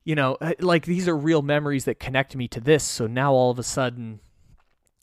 you 0.04 0.16
know, 0.16 0.38
like 0.60 0.86
these 0.86 1.08
are 1.08 1.16
real 1.16 1.42
memories 1.42 1.86
that 1.86 2.00
connect 2.00 2.36
me 2.36 2.48
to 2.50 2.60
this. 2.60 2.84
So 2.84 3.08
now 3.08 3.34
all 3.34 3.52
of 3.52 3.60
a 3.60 3.64
sudden, 3.64 4.20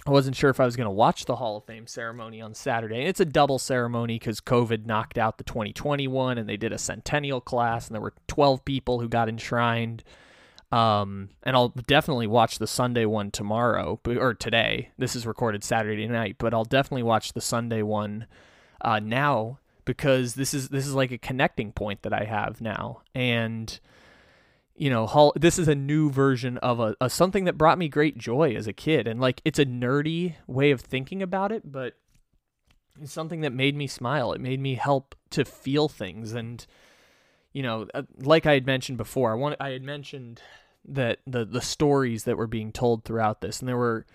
I 0.06 0.10
wasn't 0.10 0.36
sure 0.36 0.50
if 0.50 0.60
I 0.60 0.64
was 0.64 0.76
going 0.76 0.86
to 0.86 0.90
watch 0.90 1.26
the 1.26 1.36
Hall 1.36 1.58
of 1.58 1.64
Fame 1.64 1.86
ceremony 1.86 2.40
on 2.40 2.54
Saturday. 2.54 3.00
And 3.00 3.08
it's 3.08 3.20
a 3.20 3.24
double 3.24 3.58
ceremony 3.58 4.18
because 4.18 4.40
COVID 4.40 4.86
knocked 4.86 5.18
out 5.18 5.38
the 5.38 5.44
2021 5.44 6.38
and 6.38 6.48
they 6.48 6.56
did 6.56 6.72
a 6.72 6.78
centennial 6.78 7.40
class 7.40 7.86
and 7.86 7.94
there 7.94 8.00
were 8.00 8.14
12 8.26 8.64
people 8.64 9.00
who 9.00 9.08
got 9.08 9.28
enshrined. 9.28 10.02
Um, 10.72 11.30
and 11.42 11.56
I'll 11.56 11.68
definitely 11.68 12.28
watch 12.28 12.58
the 12.58 12.66
Sunday 12.66 13.04
one 13.04 13.30
tomorrow 13.30 14.00
or 14.06 14.34
today. 14.34 14.90
This 14.96 15.16
is 15.16 15.26
recorded 15.26 15.64
Saturday 15.64 16.06
night, 16.06 16.36
but 16.38 16.54
I'll 16.54 16.64
definitely 16.64 17.02
watch 17.02 17.32
the 17.32 17.40
Sunday 17.40 17.82
one 17.82 18.26
uh, 18.80 19.00
now 19.00 19.58
because 19.84 20.34
this 20.34 20.54
is 20.54 20.68
this 20.68 20.86
is 20.86 20.94
like 20.94 21.10
a 21.10 21.18
connecting 21.18 21.72
point 21.72 22.02
that 22.02 22.12
I 22.12 22.24
have 22.24 22.60
now. 22.60 23.02
And 23.14 23.80
you 24.80 24.88
know, 24.88 25.30
this 25.36 25.58
is 25.58 25.68
a 25.68 25.74
new 25.74 26.10
version 26.10 26.56
of 26.58 26.80
a, 26.80 26.96
a 27.02 27.10
something 27.10 27.44
that 27.44 27.58
brought 27.58 27.76
me 27.76 27.86
great 27.86 28.16
joy 28.16 28.54
as 28.54 28.66
a 28.66 28.72
kid, 28.72 29.06
and 29.06 29.20
like 29.20 29.42
it's 29.44 29.58
a 29.58 29.66
nerdy 29.66 30.36
way 30.46 30.70
of 30.70 30.80
thinking 30.80 31.20
about 31.20 31.52
it, 31.52 31.70
but 31.70 31.98
it's 32.98 33.12
something 33.12 33.42
that 33.42 33.52
made 33.52 33.76
me 33.76 33.86
smile. 33.86 34.32
It 34.32 34.40
made 34.40 34.58
me 34.58 34.76
help 34.76 35.14
to 35.30 35.44
feel 35.44 35.90
things, 35.90 36.32
and 36.32 36.66
you 37.52 37.62
know, 37.62 37.88
uh, 37.92 38.04
like 38.16 38.46
I 38.46 38.54
had 38.54 38.64
mentioned 38.64 38.96
before, 38.96 39.30
I 39.30 39.34
want 39.34 39.56
I 39.60 39.68
had 39.68 39.82
mentioned 39.82 40.40
that 40.86 41.18
the 41.26 41.44
the 41.44 41.60
stories 41.60 42.24
that 42.24 42.38
were 42.38 42.46
being 42.46 42.72
told 42.72 43.04
throughout 43.04 43.42
this, 43.42 43.60
and 43.60 43.68
there 43.68 43.76
were 43.76 44.06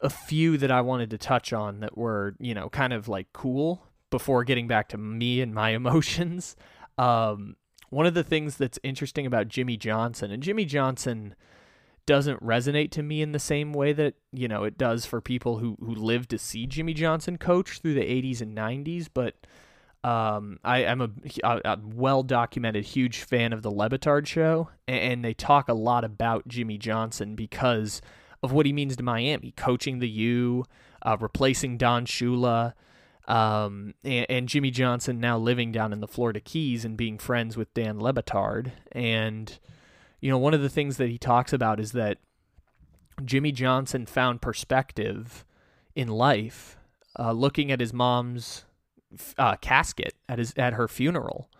a 0.00 0.08
few 0.08 0.56
that 0.56 0.70
I 0.70 0.80
wanted 0.80 1.10
to 1.10 1.18
touch 1.18 1.52
on 1.52 1.80
that 1.80 1.98
were 1.98 2.34
you 2.40 2.54
know 2.54 2.70
kind 2.70 2.94
of 2.94 3.08
like 3.08 3.34
cool 3.34 3.82
before 4.08 4.42
getting 4.44 4.68
back 4.68 4.88
to 4.88 4.96
me 4.96 5.42
and 5.42 5.52
my 5.52 5.70
emotions. 5.74 6.56
Um, 6.96 7.56
one 7.90 8.06
of 8.06 8.14
the 8.14 8.24
things 8.24 8.56
that's 8.56 8.78
interesting 8.82 9.26
about 9.26 9.48
Jimmy 9.48 9.76
Johnson, 9.76 10.30
and 10.30 10.42
Jimmy 10.42 10.64
Johnson 10.64 11.34
doesn't 12.06 12.42
resonate 12.42 12.90
to 12.90 13.02
me 13.02 13.20
in 13.20 13.32
the 13.32 13.38
same 13.38 13.72
way 13.72 13.92
that 13.92 14.14
you 14.32 14.48
know 14.48 14.64
it 14.64 14.78
does 14.78 15.04
for 15.04 15.20
people 15.20 15.58
who 15.58 15.76
who 15.80 15.94
live 15.94 16.26
to 16.28 16.38
see 16.38 16.66
Jimmy 16.66 16.94
Johnson 16.94 17.36
coach 17.36 17.80
through 17.80 17.94
the 17.94 18.00
80s 18.00 18.40
and 18.40 18.56
90s. 18.56 19.08
But 19.12 19.34
um, 20.04 20.58
I, 20.64 20.84
am 20.84 21.00
a, 21.00 21.10
a, 21.44 21.78
well 21.82 22.22
documented 22.22 22.84
huge 22.84 23.18
fan 23.18 23.52
of 23.52 23.62
the 23.62 23.70
Le 23.70 24.24
show, 24.24 24.70
and, 24.86 25.00
and 25.00 25.24
they 25.24 25.34
talk 25.34 25.68
a 25.68 25.74
lot 25.74 26.04
about 26.04 26.48
Jimmy 26.48 26.78
Johnson 26.78 27.34
because 27.34 28.00
of 28.42 28.52
what 28.52 28.64
he 28.64 28.72
means 28.72 28.96
to 28.96 29.02
Miami, 29.02 29.52
coaching 29.56 29.98
the 29.98 30.08
U, 30.08 30.64
uh, 31.02 31.16
replacing 31.18 31.76
Don 31.76 32.06
Shula 32.06 32.74
um, 33.28 33.94
and, 34.02 34.26
and, 34.30 34.48
Jimmy 34.48 34.70
Johnson 34.70 35.20
now 35.20 35.36
living 35.36 35.70
down 35.70 35.92
in 35.92 36.00
the 36.00 36.08
Florida 36.08 36.40
Keys 36.40 36.84
and 36.84 36.96
being 36.96 37.18
friends 37.18 37.58
with 37.58 37.72
Dan 37.74 38.00
Le 38.00 38.14
Batard. 38.14 38.72
And, 38.92 39.58
you 40.18 40.30
know, 40.30 40.38
one 40.38 40.54
of 40.54 40.62
the 40.62 40.70
things 40.70 40.96
that 40.96 41.10
he 41.10 41.18
talks 41.18 41.52
about 41.52 41.78
is 41.78 41.92
that 41.92 42.18
Jimmy 43.22 43.52
Johnson 43.52 44.06
found 44.06 44.40
perspective 44.40 45.44
in 45.94 46.08
life 46.08 46.78
uh, 47.18 47.32
looking 47.32 47.70
at 47.70 47.80
his 47.80 47.92
mom's 47.92 48.64
uh, 49.36 49.56
casket 49.56 50.14
at 50.28 50.38
his 50.38 50.54
at 50.56 50.74
her 50.74 50.86
funeral 50.86 51.50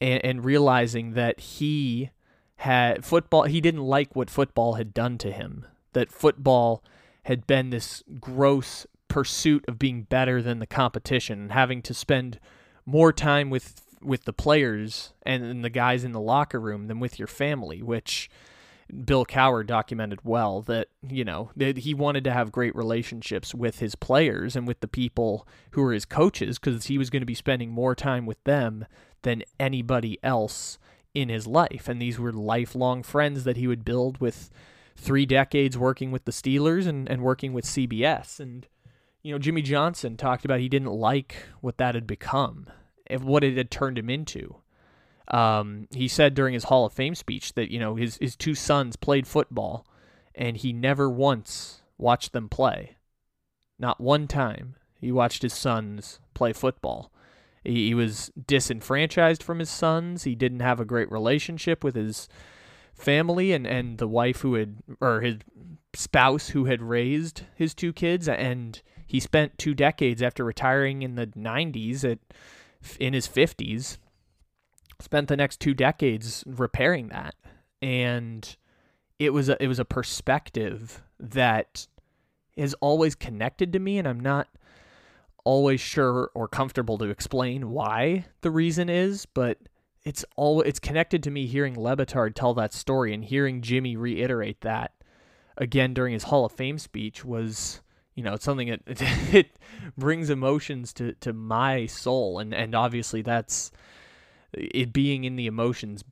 and, 0.00 0.24
and 0.24 0.44
realizing 0.44 1.12
that 1.12 1.40
he 1.40 2.10
had 2.56 3.04
football 3.04 3.44
he 3.44 3.60
didn't 3.60 3.82
like 3.82 4.14
what 4.14 4.28
football 4.28 4.74
had 4.74 4.92
done 4.92 5.16
to 5.16 5.32
him 5.32 5.64
that 5.94 6.12
football 6.12 6.84
had 7.24 7.46
been 7.46 7.70
this 7.70 8.04
gross 8.20 8.86
pursuit 9.10 9.64
of 9.68 9.78
being 9.78 10.04
better 10.04 10.40
than 10.40 10.60
the 10.60 10.66
competition 10.66 11.40
and 11.40 11.52
having 11.52 11.82
to 11.82 11.92
spend 11.92 12.40
more 12.86 13.12
time 13.12 13.50
with 13.50 13.82
with 14.02 14.24
the 14.24 14.32
players 14.32 15.12
and, 15.24 15.44
and 15.44 15.62
the 15.62 15.68
guys 15.68 16.04
in 16.04 16.12
the 16.12 16.20
locker 16.20 16.58
room 16.58 16.86
than 16.86 16.98
with 16.98 17.18
your 17.18 17.28
family, 17.28 17.82
which 17.82 18.30
Bill 19.04 19.26
Cowher 19.26 19.66
documented 19.66 20.20
well 20.24 20.62
that 20.62 20.88
you 21.06 21.24
know 21.24 21.50
that 21.56 21.78
he 21.78 21.92
wanted 21.92 22.24
to 22.24 22.32
have 22.32 22.50
great 22.50 22.74
relationships 22.74 23.54
with 23.54 23.80
his 23.80 23.94
players 23.94 24.56
and 24.56 24.66
with 24.66 24.80
the 24.80 24.88
people 24.88 25.46
who 25.72 25.82
were 25.82 25.92
his 25.92 26.06
coaches 26.06 26.58
because 26.58 26.86
he 26.86 26.96
was 26.96 27.10
going 27.10 27.20
to 27.20 27.26
be 27.26 27.34
spending 27.34 27.70
more 27.70 27.94
time 27.94 28.24
with 28.24 28.42
them 28.44 28.86
than 29.22 29.42
anybody 29.58 30.18
else 30.22 30.78
in 31.14 31.28
his 31.28 31.46
life. 31.46 31.88
And 31.88 32.00
these 32.00 32.18
were 32.18 32.32
lifelong 32.32 33.02
friends 33.02 33.44
that 33.44 33.56
he 33.56 33.66
would 33.66 33.84
build 33.84 34.20
with 34.20 34.50
three 34.96 35.26
decades 35.26 35.76
working 35.76 36.10
with 36.10 36.24
the 36.24 36.32
Steelers 36.32 36.86
and, 36.86 37.08
and 37.08 37.22
working 37.22 37.52
with 37.52 37.64
CBS 37.64 38.40
and 38.40 38.66
you 39.22 39.32
know, 39.32 39.38
Jimmy 39.38 39.62
Johnson 39.62 40.16
talked 40.16 40.44
about 40.44 40.60
he 40.60 40.68
didn't 40.68 40.92
like 40.92 41.36
what 41.60 41.78
that 41.78 41.94
had 41.94 42.06
become, 42.06 42.66
if 43.06 43.22
what 43.22 43.44
it 43.44 43.56
had 43.56 43.70
turned 43.70 43.98
him 43.98 44.08
into. 44.08 44.56
Um, 45.28 45.86
he 45.90 46.08
said 46.08 46.34
during 46.34 46.54
his 46.54 46.64
Hall 46.64 46.86
of 46.86 46.92
Fame 46.92 47.14
speech 47.14 47.52
that 47.54 47.70
you 47.70 47.78
know 47.78 47.94
his 47.94 48.16
his 48.20 48.36
two 48.36 48.54
sons 48.54 48.96
played 48.96 49.26
football, 49.26 49.86
and 50.34 50.56
he 50.56 50.72
never 50.72 51.08
once 51.08 51.82
watched 51.98 52.32
them 52.32 52.48
play. 52.48 52.96
Not 53.78 54.00
one 54.00 54.26
time 54.26 54.76
he 55.00 55.12
watched 55.12 55.42
his 55.42 55.54
sons 55.54 56.20
play 56.34 56.52
football. 56.52 57.12
He, 57.62 57.88
he 57.88 57.94
was 57.94 58.30
disenfranchised 58.46 59.42
from 59.42 59.58
his 59.58 59.70
sons. 59.70 60.24
He 60.24 60.34
didn't 60.34 60.60
have 60.60 60.80
a 60.80 60.84
great 60.84 61.10
relationship 61.10 61.84
with 61.84 61.94
his 61.94 62.28
family 62.94 63.52
and, 63.52 63.66
and 63.66 63.98
the 63.98 64.08
wife 64.08 64.40
who 64.40 64.54
had 64.54 64.76
or 65.00 65.20
his 65.20 65.36
spouse 65.94 66.50
who 66.50 66.66
had 66.66 66.82
raised 66.82 67.44
his 67.54 67.74
two 67.74 67.92
kids 67.92 68.28
and 68.28 68.82
he 69.10 69.18
spent 69.18 69.58
two 69.58 69.74
decades 69.74 70.22
after 70.22 70.44
retiring 70.44 71.02
in 71.02 71.16
the 71.16 71.26
90s 71.26 72.08
at 72.08 72.20
in 73.00 73.12
his 73.12 73.26
50s 73.26 73.98
spent 75.00 75.26
the 75.26 75.36
next 75.36 75.58
two 75.58 75.74
decades 75.74 76.44
repairing 76.46 77.08
that. 77.08 77.34
And 77.82 78.56
it 79.18 79.32
was 79.32 79.48
a, 79.48 79.60
it 79.60 79.66
was 79.66 79.80
a 79.80 79.84
perspective 79.84 81.02
that 81.18 81.88
is 82.56 82.74
always 82.74 83.16
connected 83.16 83.72
to 83.72 83.80
me 83.80 83.98
and 83.98 84.06
I'm 84.06 84.20
not 84.20 84.46
always 85.42 85.80
sure 85.80 86.30
or 86.32 86.46
comfortable 86.46 86.96
to 86.98 87.06
explain 87.06 87.70
why 87.70 88.26
the 88.42 88.50
reason 88.52 88.88
is 88.88 89.26
but 89.26 89.58
it's 90.04 90.24
all 90.36 90.60
it's 90.60 90.78
connected 90.78 91.22
to 91.24 91.30
me 91.32 91.46
hearing 91.46 91.74
Le 91.74 91.96
Batard 91.96 92.34
tell 92.36 92.54
that 92.54 92.72
story 92.72 93.12
and 93.12 93.24
hearing 93.24 93.60
Jimmy 93.60 93.96
reiterate 93.96 94.60
that 94.60 94.92
again 95.56 95.94
during 95.94 96.12
his 96.12 96.24
Hall 96.24 96.44
of 96.44 96.52
Fame 96.52 96.78
speech 96.78 97.24
was 97.24 97.80
you 98.20 98.24
know, 98.24 98.34
it's 98.34 98.44
something 98.44 98.68
that 98.68 98.82
it 99.32 99.56
brings 99.96 100.28
emotions 100.28 100.92
to, 100.92 101.14
to 101.20 101.32
my 101.32 101.86
soul. 101.86 102.38
And, 102.38 102.52
and 102.52 102.74
obviously 102.74 103.22
that's 103.22 103.72
it 104.52 104.92
being 104.92 105.24
in 105.24 105.36
the 105.36 105.46
emotions 105.46 106.04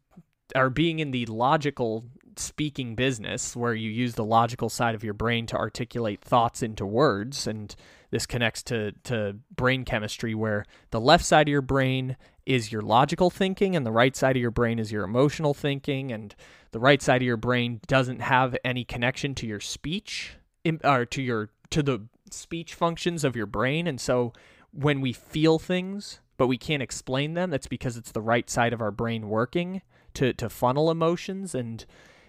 or 0.57 0.71
being 0.71 1.01
in 1.01 1.11
the 1.11 1.27
logical 1.27 2.07
speaking 2.37 2.95
business 2.95 3.55
where 3.55 3.75
you 3.75 3.91
use 3.91 4.15
the 4.15 4.25
logical 4.25 4.71
side 4.71 4.95
of 4.95 5.05
your 5.05 5.13
brain 5.13 5.45
to 5.49 5.57
articulate 5.57 6.23
thoughts 6.23 6.63
into 6.63 6.87
words. 6.87 7.47
And 7.47 7.77
this 8.11 8.25
connects 8.25 8.63
to, 8.63 8.93
to 9.05 9.37
brain 9.55 9.85
chemistry 9.85 10.35
where 10.35 10.65
the 10.93 11.01
left 11.01 11.27
side 11.27 11.47
of 11.47 11.53
your 11.53 11.61
brain 11.61 12.17
is 12.47 12.73
your 12.73 12.81
logical 12.81 13.29
thinking 13.29 13.77
and 13.77 13.85
the 13.85 13.93
right 13.93 14.17
side 14.17 14.35
of 14.35 14.41
your 14.41 14.51
brain 14.51 14.79
is 14.79 14.91
your 14.91 15.05
emotional 15.05 15.53
thinking. 15.53 16.11
And 16.11 16.35
the 16.71 16.81
right 16.81 17.03
side 17.03 17.21
of 17.21 17.27
your 17.27 17.37
brain 17.37 17.83
doesn't 17.87 18.23
have 18.23 18.57
any 18.65 18.83
connection 18.83 19.35
to 19.35 19.47
your 19.47 19.61
speech 19.61 20.39
or 20.83 21.05
to 21.05 21.23
your 21.23 21.51
to 21.71 21.83
the 21.83 22.07
speech 22.31 22.75
functions 22.75 23.25
of 23.25 23.37
your 23.37 23.47
brain. 23.47 23.87
And 23.87 24.01
so 24.01 24.33
when 24.73 25.01
we 25.01 25.13
feel 25.13 25.59
things, 25.59 26.21
but 26.37 26.47
we 26.47 26.59
can't 26.59 26.83
explain 26.83 27.35
them, 27.35 27.51
that's 27.51 27.67
because 27.67 27.97
it's 27.97 28.13
the 28.13 28.21
right 28.21 28.49
side 28.49 28.73
of 28.73 28.81
our 28.81 28.91
brain 28.91 29.29
working 29.29 29.83
to, 30.15 30.33
to 30.35 30.49
funnel 30.49 30.91
emotions 30.91 31.55
and 31.55 31.85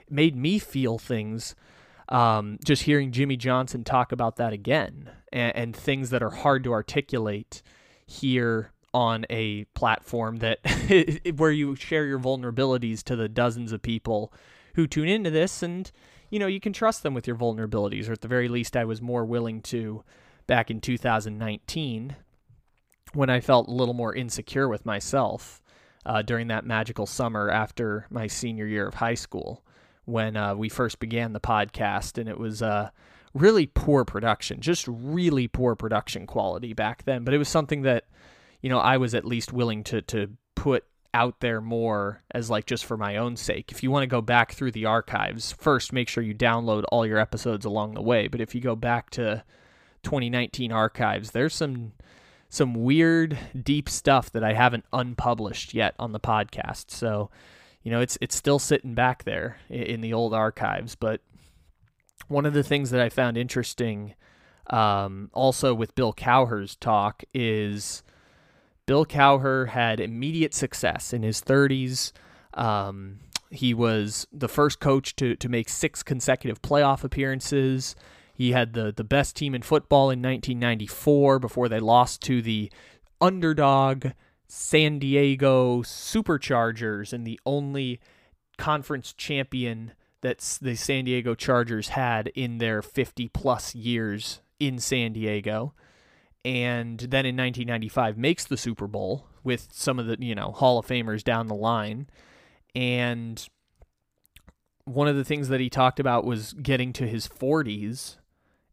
made 0.10 0.36
me 0.36 0.60
feel 0.60 0.98
things. 0.98 1.55
Um, 2.10 2.58
just 2.63 2.84
hearing 2.84 3.12
Jimmy 3.12 3.38
Johnson 3.38 3.84
talk 3.84 4.12
about 4.12 4.38
that 4.38 4.51
again 4.51 5.12
and, 5.31 5.55
and 5.55 5.75
things 5.75 6.10
that 6.10 6.24
are 6.24 6.31
hard 6.31 6.63
to 6.63 6.74
articulate 6.74 7.62
here 8.08 8.72
on 8.93 9.25
a 9.29 9.65
platform 9.75 10.38
that 10.38 10.60
where 11.36 11.51
you 11.51 11.75
share 11.75 12.05
your 12.05 12.19
vulnerabilities 12.19 13.03
to 13.03 13.15
the 13.15 13.29
dozens 13.29 13.72
of 13.72 13.84
people 13.84 14.34
who 14.74 14.88
tune 14.88 15.08
into 15.08 15.29
this 15.29 15.62
and 15.62 15.91
you 16.29 16.39
know, 16.39 16.48
you 16.48 16.59
can 16.59 16.74
trust 16.74 17.03
them 17.03 17.13
with 17.13 17.27
your 17.27 17.36
vulnerabilities, 17.36 18.09
or 18.09 18.13
at 18.13 18.21
the 18.21 18.27
very 18.27 18.48
least, 18.48 18.77
I 18.77 18.86
was 18.86 19.01
more 19.01 19.25
willing 19.25 19.62
to 19.63 20.03
back 20.48 20.71
in 20.71 20.81
2019 20.81 22.15
when 23.13 23.29
I 23.29 23.39
felt 23.39 23.67
a 23.67 23.71
little 23.71 23.93
more 23.93 24.13
insecure 24.13 24.67
with 24.67 24.86
myself 24.86 25.62
uh, 26.05 26.21
during 26.21 26.48
that 26.48 26.65
magical 26.65 27.05
summer 27.05 27.50
after 27.50 28.05
my 28.09 28.27
senior 28.27 28.65
year 28.65 28.88
of 28.88 28.95
high 28.95 29.15
school 29.15 29.63
when 30.05 30.36
uh, 30.36 30.55
we 30.55 30.69
first 30.69 31.00
began 31.00 31.33
the 31.33 31.39
podcast. 31.39 32.17
And 32.17 32.29
it 32.29 32.39
was 32.39 32.62
uh, 32.62 32.89
really 33.33 33.67
poor 33.67 34.05
production, 34.05 34.62
just 34.62 34.88
really 34.88 35.48
poor 35.48 35.75
production 35.75 36.25
quality 36.25 36.74
back 36.74 37.03
then. 37.03 37.24
But 37.24 37.33
it 37.33 37.38
was 37.38 37.50
something 37.50 37.83
that, 37.83 38.05
you 38.62 38.69
know, 38.69 38.79
I 38.79 38.98
was 38.98 39.13
at 39.13 39.25
least 39.25 39.53
willing 39.53 39.83
to, 39.86 40.01
to 40.03 40.31
put 40.55 40.86
out 41.13 41.39
there 41.39 41.61
more 41.61 42.21
as 42.31 42.49
like 42.49 42.65
just 42.65 42.85
for 42.85 42.97
my 42.97 43.17
own 43.17 43.35
sake. 43.35 43.71
If 43.71 43.83
you 43.83 43.91
want 43.91 44.03
to 44.03 44.07
go 44.07 44.21
back 44.21 44.53
through 44.53 44.71
the 44.71 44.85
archives, 44.85 45.51
first 45.51 45.93
make 45.93 46.07
sure 46.07 46.23
you 46.23 46.35
download 46.35 46.83
all 46.91 47.05
your 47.05 47.17
episodes 47.17 47.65
along 47.65 47.93
the 47.93 48.01
way. 48.01 48.27
But 48.27 48.41
if 48.41 48.53
you 48.53 48.61
go 48.61 48.75
back 48.75 49.09
to 49.11 49.43
2019 50.03 50.71
archives, 50.71 51.31
there's 51.31 51.55
some 51.55 51.93
some 52.51 52.73
weird 52.73 53.37
deep 53.61 53.87
stuff 53.87 54.31
that 54.31 54.43
I 54.43 54.53
haven't 54.53 54.85
unpublished 54.91 55.73
yet 55.73 55.93
on 55.99 56.13
the 56.13 56.19
podcast. 56.19 56.89
So, 56.89 57.29
you 57.83 57.91
know, 57.91 58.01
it's 58.01 58.17
it's 58.21 58.35
still 58.35 58.59
sitting 58.59 58.95
back 58.95 59.23
there 59.23 59.57
in 59.69 60.01
the 60.01 60.13
old 60.13 60.33
archives, 60.33 60.95
but 60.95 61.21
one 62.27 62.45
of 62.45 62.53
the 62.53 62.63
things 62.63 62.91
that 62.91 63.01
I 63.01 63.09
found 63.09 63.37
interesting 63.37 64.13
um, 64.69 65.29
also 65.33 65.73
with 65.73 65.95
Bill 65.95 66.13
Cowher's 66.13 66.75
talk 66.75 67.23
is 67.33 68.03
Bill 68.89 69.05
Cowher 69.05 69.67
had 69.67 70.00
immediate 70.00 70.55
success 70.55 71.13
in 71.13 71.22
his 71.22 71.43
30s. 71.43 72.12
Um, 72.55 73.19
he 73.51 73.72
was 73.72 74.25
the 74.34 74.48
first 74.48 74.79
coach 74.79 75.15
to, 75.17 75.36
to 75.36 75.48
make 75.48 75.69
six 75.69 76.01
consecutive 76.01 76.63
playoff 76.63 77.03
appearances. 77.03 77.96
He 78.34 78.51
had 78.51 78.74
the, 78.74 78.91
the 78.91 79.03
best 79.03 79.36
team 79.36 79.53
in 79.53 79.62
football 79.62 80.10
in 80.10 80.24
1994 80.24 81.38
before 81.38 81.69
they 81.69 81.79
lost 81.79 82.24
to 82.24 82.41
the 82.41 82.72
underdog 83.22 84.08
San 84.48 84.98
Diego 84.98 85.84
Superchargers 85.84 87.13
and 87.13 87.27
the 87.27 87.39
only 87.46 88.00
conference 88.58 89.13
champion 89.13 89.91
that 90.22 90.39
the 90.63 90.74
San 90.74 91.05
Diego 91.05 91.36
Chargers 91.36 91.89
had 91.89 92.29
in 92.29 92.58
their 92.58 92.81
50 92.81 93.27
plus 93.27 93.75
years 93.75 94.41
in 94.60 94.79
San 94.79 95.13
Diego 95.13 95.75
and 96.46 97.00
then 97.00 97.25
in 97.25 97.36
1995 97.36 98.17
makes 98.17 98.46
the 98.46 98.58
Super 98.58 98.88
Bowl 98.88 99.27
with 99.43 99.69
some 99.72 100.00
of 100.00 100.05
the 100.05 100.17
you 100.19 100.36
know 100.36 100.51
Hall 100.51 100.79
of 100.79 100.88
Famers 100.88 101.24
down 101.24 101.48
the 101.48 101.55
line, 101.55 102.08
and 102.75 103.48
one 104.86 105.08
of 105.08 105.15
the 105.15 105.25
things 105.25 105.50
that 105.50 105.60
he 105.60 105.69
talked 105.69 106.00
about 106.00 106.25
was 106.25 106.53
getting 106.53 106.93
to 106.93 107.08
his 107.08 107.27
40s, 107.27 108.18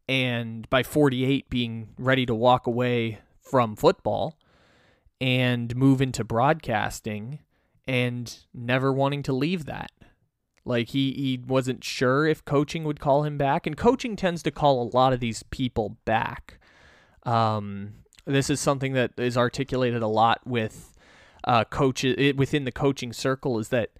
and 0.07 0.69
by 0.69 0.81
48 0.81 1.49
being 1.49 1.89
ready 1.97 2.25
to 2.25 2.33
walk 2.33 2.65
away 2.67 3.19
from 3.39 3.75
football 3.75 4.37
and 5.19 5.75
move 5.75 6.01
into 6.01 6.23
broadcasting, 6.23 7.39
and 7.87 8.45
never 8.53 8.93
wanting 8.93 9.23
to 9.23 9.33
leave 9.33 9.65
that. 9.65 9.91
Like 10.63 10.89
he 10.89 11.11
he 11.13 11.39
wasn't 11.45 11.83
sure 11.83 12.25
if 12.25 12.45
coaching 12.45 12.83
would 12.83 12.99
call 12.99 13.23
him 13.23 13.37
back, 13.37 13.67
and 13.67 13.75
coaching 13.75 14.15
tends 14.15 14.41
to 14.43 14.51
call 14.51 14.81
a 14.81 14.91
lot 14.95 15.13
of 15.13 15.19
these 15.19 15.43
people 15.43 15.97
back 16.05 16.56
um, 17.27 17.93
this 18.25 18.49
is 18.49 18.59
something 18.59 18.93
that 18.93 19.11
is 19.17 19.37
articulated 19.37 20.01
a 20.01 20.07
lot 20.07 20.41
with 20.45 20.93
uh, 21.43 21.63
coaches 21.65 22.33
within 22.35 22.63
the 22.63 22.71
coaching 22.71 23.13
circle 23.13 23.59
is 23.59 23.69
that 23.69 23.91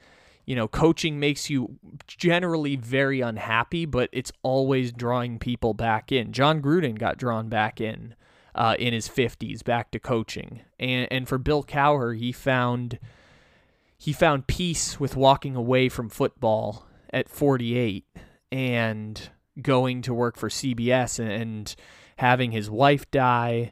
you 0.46 0.56
know 0.56 0.68
coaching 0.68 1.20
makes 1.20 1.50
you 1.50 1.78
generally 2.08 2.76
very 2.76 3.22
unhappy, 3.22 3.86
but 3.86 4.10
it's 4.12 4.32
always 4.44 4.92
drawing 4.92 5.40
people 5.40 5.74
back 5.74 6.12
in. 6.12 6.32
Jon 6.32 6.62
Gruden 6.62 6.98
got 6.98 7.18
drawn 7.18 7.50
back 7.50 7.80
in 7.80 8.16
uh, 8.56 8.76
in 8.80 8.94
his 8.94 9.08
50s 9.08 9.64
back 9.64 9.92
to 9.92 10.00
coaching, 10.00 10.62
and 10.80 11.08
and 11.12 11.28
for 11.28 11.38
Bill 11.38 11.64
Cowher, 11.64 12.18
he 12.18 12.32
found 12.32 13.00
he 13.98 14.14
found 14.14 14.48
peace 14.48 15.00
with 15.00 15.16
walking 15.16 15.56
away 15.56 15.90
from 15.90 16.10
football 16.10 16.86
at 17.12 17.30
48 17.30 18.06
and 18.52 19.30
going 19.62 20.02
to 20.04 20.14
work 20.14 20.38
for 20.38 20.50
CBS 20.50 21.20
and, 21.20 21.32
and 21.32 21.76
having 22.18 22.52
his 22.52 22.70
wife 22.70 23.10
die 23.12 23.72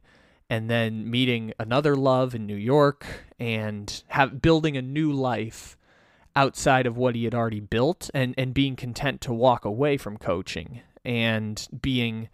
and 0.49 0.69
then 0.69 1.09
meeting 1.09 1.53
another 1.59 1.95
love 1.95 2.35
in 2.35 2.45
New 2.45 2.55
York 2.55 3.05
and 3.39 4.03
have 4.09 4.41
building 4.41 4.77
a 4.77 4.81
new 4.81 5.11
life 5.11 5.77
outside 6.35 6.85
of 6.85 6.97
what 6.97 7.15
he 7.15 7.23
had 7.23 7.33
already 7.33 7.59
built 7.59 8.09
and 8.13 8.33
and 8.37 8.53
being 8.53 8.75
content 8.75 9.21
to 9.21 9.33
walk 9.33 9.65
away 9.65 9.97
from 9.97 10.17
coaching 10.17 10.81
and 11.03 11.67
being 11.81 12.29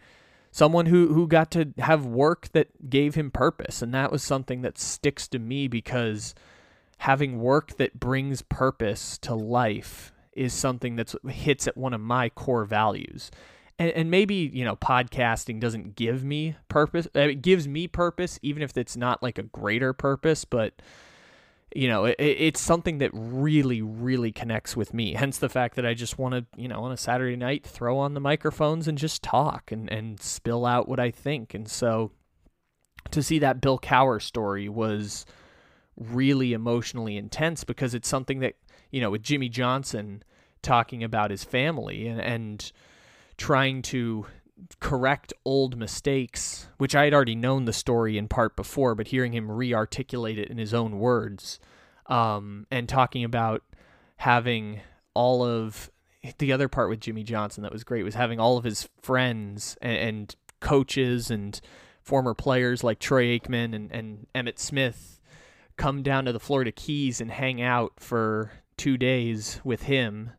someone 0.52 0.88
who 0.88 1.13
who 1.13 1.28
got 1.28 1.52
to 1.52 1.74
have 1.78 2.06
work 2.06 2.50
that 2.52 2.89
gave 2.89 3.15
him 3.15 3.32
purpose. 3.32 3.82
And 3.82 3.93
that 3.93 4.12
was 4.12 4.24
something 4.24 4.62
that 4.62 4.78
sticks 4.78 5.28
to 5.30 5.39
me 5.39 5.67
because 5.67 6.36
having 7.00 7.39
work 7.39 7.78
that 7.78 8.00
brings 8.00 8.41
purpose 8.41 9.17
to 9.19 9.34
life 9.34 10.12
is 10.34 10.54
something 10.54 10.95
that 10.97 11.13
hits 11.28 11.67
at 11.67 11.78
one 11.78 11.93
of 11.93 12.02
my 12.02 12.30
core 12.30 12.65
values 12.65 13.32
and, 13.82 13.91
and 13.91 14.12
maybe 14.12 14.36
you 14.54 14.63
know 14.63 14.76
podcasting 14.76 15.60
doesn't 15.60 15.96
give 15.96 16.24
me 16.24 16.56
purpose 16.70 17.08
uh, 17.15 17.22
it 17.22 17.41
gives 17.41 17.67
me 17.67 17.88
purpose 17.88 18.39
even 18.44 18.62
if 18.62 18.78
it's 18.78 18.96
not 18.96 19.24
like 19.24 19.39
a 19.39 19.44
greater 19.44 19.91
purpose 19.91 20.46
but 20.46 20.82
you 21.74 21.88
know 21.88 22.06
it, 22.06 22.15
it's 22.20 22.62
something 22.62 23.00
that 23.00 23.10
really 23.13 23.82
really 23.82 24.32
connects 24.32 24.76
with 24.76 24.94
me. 24.94 25.13
Hence 25.13 25.39
the 25.39 25.50
fact 25.50 25.76
that 25.76 25.86
i 25.86 25.94
just 25.94 26.20
want 26.20 26.36
to 26.36 26.46
you 26.62 26.67
know 26.67 26.84
on 26.84 26.91
a 26.91 26.98
saturday 26.98 27.36
night 27.36 27.65
throw 27.65 27.98
on 27.98 28.13
the 28.13 28.20
microphones 28.20 28.88
and 28.88 28.98
just 28.98 29.24
talk 29.24 29.72
and, 29.72 29.89
and 29.91 30.22
spill 30.22 30.65
out 30.65 30.88
what 30.88 31.00
i 31.00 31.10
think. 31.10 31.54
And 31.54 31.70
so 31.70 32.12
to 33.10 33.24
see 33.24 33.39
that 33.39 33.62
bill 33.62 33.80
cowher 33.80 34.22
story 34.22 34.70
was 34.70 35.26
really 35.98 36.54
emotionally 36.54 37.17
intense 37.17 37.63
because 37.63 37.94
it's 37.94 38.08
something 38.08 38.39
that 38.39 38.56
you 38.91 39.02
know 39.02 39.10
with 39.10 39.22
jimmy 39.22 39.50
johnson 39.50 40.24
talking 40.62 41.04
about 41.04 41.32
his 41.32 41.44
family 41.44 42.08
and 42.08 42.22
and 42.22 42.72
trying 43.42 43.82
to 43.82 44.24
correct 44.80 45.34
old 45.44 45.76
mistakes, 45.76 46.68
which 46.78 46.94
I 46.94 47.06
had 47.06 47.14
already 47.16 47.34
known 47.34 47.66
the 47.66 47.74
story 47.74 48.16
in 48.16 48.28
part 48.28 48.56
before, 48.56 48.94
but 48.94 49.08
hearing 49.08 49.34
him 49.34 49.50
re 49.50 49.74
articulate 49.74 50.38
it 50.38 50.50
in 50.50 50.60
his 50.60 50.76
own 50.76 51.00
words 51.00 51.60
um, 52.06 52.68
and 52.70 52.88
talking 52.88 53.24
about 53.24 53.64
having 54.18 54.82
all 55.16 55.44
of 55.44 55.90
the 56.38 56.54
other 56.54 56.68
part 56.68 56.88
with 56.88 57.00
Jimmy 57.00 57.24
Johnson 57.24 57.64
that 57.64 57.72
was 57.72 57.84
great 57.84 58.04
was 58.04 58.14
having 58.14 58.40
all 58.40 58.58
of 58.58 58.64
his 58.64 58.88
friends 59.02 59.76
and, 59.82 59.98
and 59.98 60.36
coaches 60.60 61.32
and 61.32 61.60
former 62.04 62.36
players 62.36 62.84
like 62.84 63.00
Troy 63.00 63.40
Aikman 63.40 63.74
and, 63.74 63.92
and 63.92 64.28
Emmitt 64.36 64.60
Smith 64.60 65.20
come 65.78 66.04
down 66.04 66.26
to 66.26 66.32
the 66.32 66.40
Florida 66.40 66.72
Keys 66.72 67.20
and 67.20 67.32
hang 67.32 67.60
out 67.60 67.94
for 67.98 68.52
two 68.78 69.00
days 69.00 69.60
with 69.64 69.84
him 69.84 70.30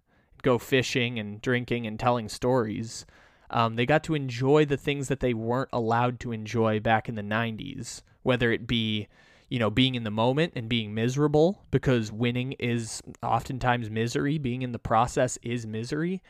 go 0.42 0.58
fishing 0.58 1.18
and 1.18 1.40
drinking 1.40 1.86
and 1.86 1.98
telling 1.98 2.28
stories. 2.28 3.06
Um, 3.50 3.76
they 3.76 3.86
got 3.86 4.02
to 4.04 4.14
enjoy 4.14 4.64
the 4.64 4.76
things 4.76 5.08
that 5.08 5.20
they 5.20 5.34
weren't 5.34 5.68
allowed 5.72 6.20
to 6.20 6.32
enjoy 6.32 6.80
back 6.80 7.08
in 7.08 7.14
the 7.14 7.22
90s, 7.22 8.02
whether 8.22 8.50
it 8.50 8.66
be, 8.66 9.08
you 9.48 9.58
know, 9.58 9.70
being 9.70 9.94
in 9.94 10.04
the 10.04 10.10
moment 10.10 10.54
and 10.56 10.68
being 10.68 10.94
miserable 10.94 11.62
because 11.70 12.10
winning 12.10 12.52
is 12.52 13.02
oftentimes 13.22 13.90
misery, 13.90 14.38
being 14.38 14.62
in 14.62 14.72
the 14.72 14.78
process 14.78 15.38
is 15.42 15.66
misery, 15.66 16.22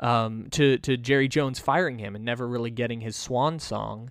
um, 0.00 0.48
to, 0.50 0.78
to 0.78 0.96
Jerry 0.96 1.28
Jones 1.28 1.60
firing 1.60 1.98
him 1.98 2.16
and 2.16 2.24
never 2.24 2.48
really 2.48 2.70
getting 2.70 3.00
his 3.00 3.14
swan 3.14 3.60
song 3.60 4.10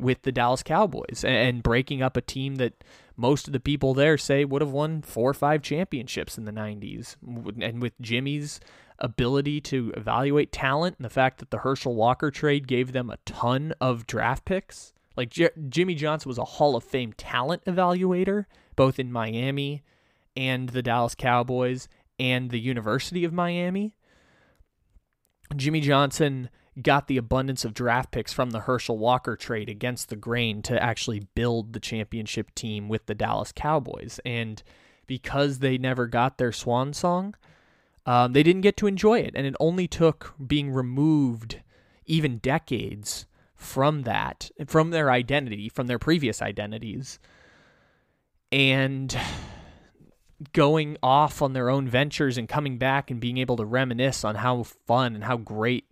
with 0.00 0.22
the 0.22 0.32
Dallas 0.32 0.62
Cowboys 0.62 1.22
and, 1.24 1.36
and 1.36 1.62
breaking 1.62 2.02
up 2.02 2.16
a 2.16 2.20
team 2.20 2.56
that 2.56 2.82
most 3.16 3.46
of 3.46 3.52
the 3.52 3.60
people 3.60 3.94
there 3.94 4.16
say 4.16 4.44
would 4.44 4.62
have 4.62 4.72
won 4.72 5.02
four 5.02 5.30
or 5.30 5.34
five 5.34 5.62
championships 5.62 6.38
in 6.38 6.46
the 6.46 6.52
90s. 6.52 7.16
And 7.62 7.82
with 7.82 7.92
Jimmy's 8.00 8.60
ability 9.00 9.60
to 9.60 9.92
evaluate 9.96 10.52
talent 10.52 10.96
and 10.98 11.04
the 11.04 11.10
fact 11.10 11.38
that 11.38 11.50
the 11.50 11.58
Herschel 11.58 11.94
Walker 11.94 12.30
trade 12.30 12.68
gave 12.68 12.92
them 12.92 13.10
a 13.10 13.18
ton 13.24 13.72
of 13.80 14.06
draft 14.06 14.44
picks. 14.44 14.92
Like 15.16 15.30
J- 15.30 15.50
Jimmy 15.68 15.94
Johnson 15.94 16.28
was 16.28 16.38
a 16.38 16.44
Hall 16.44 16.76
of 16.76 16.84
Fame 16.84 17.12
talent 17.14 17.64
evaluator, 17.64 18.46
both 18.76 18.98
in 18.98 19.12
Miami 19.12 19.82
and 20.36 20.68
the 20.70 20.82
Dallas 20.82 21.14
Cowboys 21.14 21.88
and 22.18 22.50
the 22.50 22.60
University 22.60 23.24
of 23.24 23.32
Miami. 23.32 23.94
Jimmy 25.56 25.80
Johnson 25.80 26.50
got 26.80 27.08
the 27.08 27.16
abundance 27.16 27.64
of 27.64 27.74
draft 27.74 28.12
picks 28.12 28.32
from 28.32 28.50
the 28.50 28.60
Herschel 28.60 28.96
Walker 28.96 29.36
trade 29.36 29.68
against 29.68 30.08
the 30.08 30.16
grain 30.16 30.62
to 30.62 30.80
actually 30.80 31.26
build 31.34 31.72
the 31.72 31.80
championship 31.80 32.54
team 32.54 32.88
with 32.88 33.06
the 33.06 33.14
Dallas 33.14 33.52
Cowboys. 33.52 34.20
And 34.24 34.62
because 35.06 35.58
they 35.58 35.76
never 35.76 36.06
got 36.06 36.38
their 36.38 36.52
swan 36.52 36.92
song, 36.92 37.34
um, 38.06 38.32
they 38.32 38.42
didn't 38.42 38.62
get 38.62 38.76
to 38.78 38.86
enjoy 38.86 39.20
it. 39.20 39.32
And 39.34 39.46
it 39.46 39.54
only 39.60 39.86
took 39.86 40.34
being 40.44 40.70
removed 40.70 41.60
even 42.06 42.38
decades 42.38 43.26
from 43.54 44.02
that, 44.02 44.50
from 44.66 44.90
their 44.90 45.10
identity, 45.10 45.68
from 45.68 45.86
their 45.86 45.98
previous 45.98 46.40
identities, 46.40 47.18
and 48.50 49.16
going 50.52 50.96
off 51.02 51.42
on 51.42 51.52
their 51.52 51.68
own 51.68 51.86
ventures 51.86 52.38
and 52.38 52.48
coming 52.48 52.78
back 52.78 53.10
and 53.10 53.20
being 53.20 53.36
able 53.38 53.56
to 53.56 53.64
reminisce 53.64 54.24
on 54.24 54.36
how 54.36 54.62
fun 54.62 55.14
and 55.14 55.24
how 55.24 55.36
great 55.36 55.84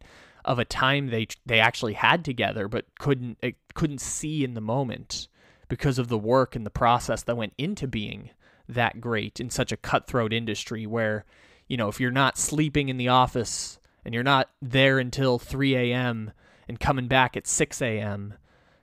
of 0.45 0.59
a 0.59 0.65
time 0.65 1.09
they 1.09 1.27
they 1.45 1.61
actually 1.61 1.93
had 1.93 2.25
together, 2.25 2.69
but 2.69 2.87
couldn't 2.99 3.39
couldn't 3.75 4.01
see 4.01 4.43
in 4.43 4.55
the 4.55 4.61
moment 4.61 5.29
because 5.69 5.99
of 5.99 6.09
the 6.09 6.19
work 6.19 6.57
and 6.57 6.65
the 6.65 6.71
process 6.71 7.23
that 7.23 7.37
went 7.37 7.53
into 7.59 7.87
being 7.87 8.31
that 8.67 9.01
great 9.01 9.41
in 9.41 9.51
such 9.51 9.73
a 9.73 9.77
cutthroat 9.77 10.33
industry 10.33 10.87
where, 10.87 11.25
you 11.69 11.77
know, 11.77 11.89
if 11.89 12.01
you're 12.01 12.11
not 12.11 12.39
sleeping 12.39 12.89
in 12.89 12.97
the 12.97 13.09
office 13.09 13.79
and 14.05 14.15
you're 14.15 14.25
not 14.25 14.51
there 14.61 14.99
until 14.99 15.39
3 15.39 15.77
a.m. 15.77 16.33
and 16.67 16.81
coming 16.81 17.07
back 17.07 17.37
at 17.37 17.47
6 17.47 17.83
a.m., 17.83 18.35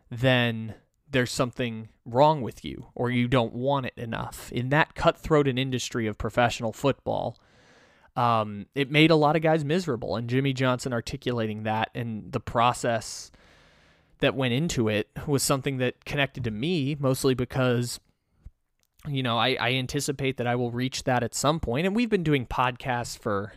then 0.10 0.76
there's 1.10 1.32
something 1.32 1.90
wrong 2.06 2.42
with 2.42 2.64
you 2.64 2.88
or 2.94 3.10
you 3.10 3.28
don't 3.28 3.54
want 3.54 3.88
it 3.88 3.94
enough. 3.98 4.52
In 4.52 4.70
that 4.70 4.96
cutthroat 4.96 5.48
industry 5.48 6.08
of 6.08 6.18
professional 6.18 6.72
football, 6.72 7.38
um, 8.16 8.68
it 8.76 8.92
made 8.92 9.12
a 9.12 9.16
lot 9.16 9.36
of 9.36 9.42
guys 9.42 9.66
miserable. 9.66 10.16
And 10.16 10.30
Jimmy 10.30 10.54
Johnson 10.54 10.94
articulating 10.94 11.64
that 11.64 11.90
and 11.96 12.32
the 12.32 12.40
process 12.40 13.32
that 14.20 14.36
went 14.36 14.54
into 14.54 14.88
it 14.88 15.10
was 15.28 15.44
something 15.44 15.78
that 15.78 16.06
connected 16.06 16.44
to 16.46 16.52
me 16.52 16.96
mostly 17.00 17.34
because 17.34 18.00
you 19.08 19.24
know 19.24 19.38
I, 19.38 19.58
I 19.60 19.74
anticipate 19.74 20.38
that 20.38 20.48
I 20.48 20.56
will 20.56 20.72
reach 20.72 21.04
that 21.04 21.24
at 21.24 21.34
some 21.34 21.60
point. 21.60 21.86
And 21.86 21.96
we've 21.96 22.10
been 22.10 22.24
doing 22.24 22.46
podcasts 22.46 23.18
for 23.18 23.54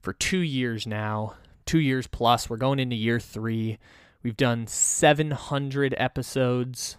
for 0.00 0.12
two 0.12 0.38
years 0.38 0.86
now, 0.86 1.34
two 1.66 1.80
years 1.80 2.06
plus. 2.06 2.48
We're 2.48 2.56
going 2.56 2.78
into 2.78 2.96
year 2.96 3.20
three. 3.20 3.78
We've 4.22 4.36
done 4.36 4.66
700 4.66 5.94
episodes. 5.96 6.96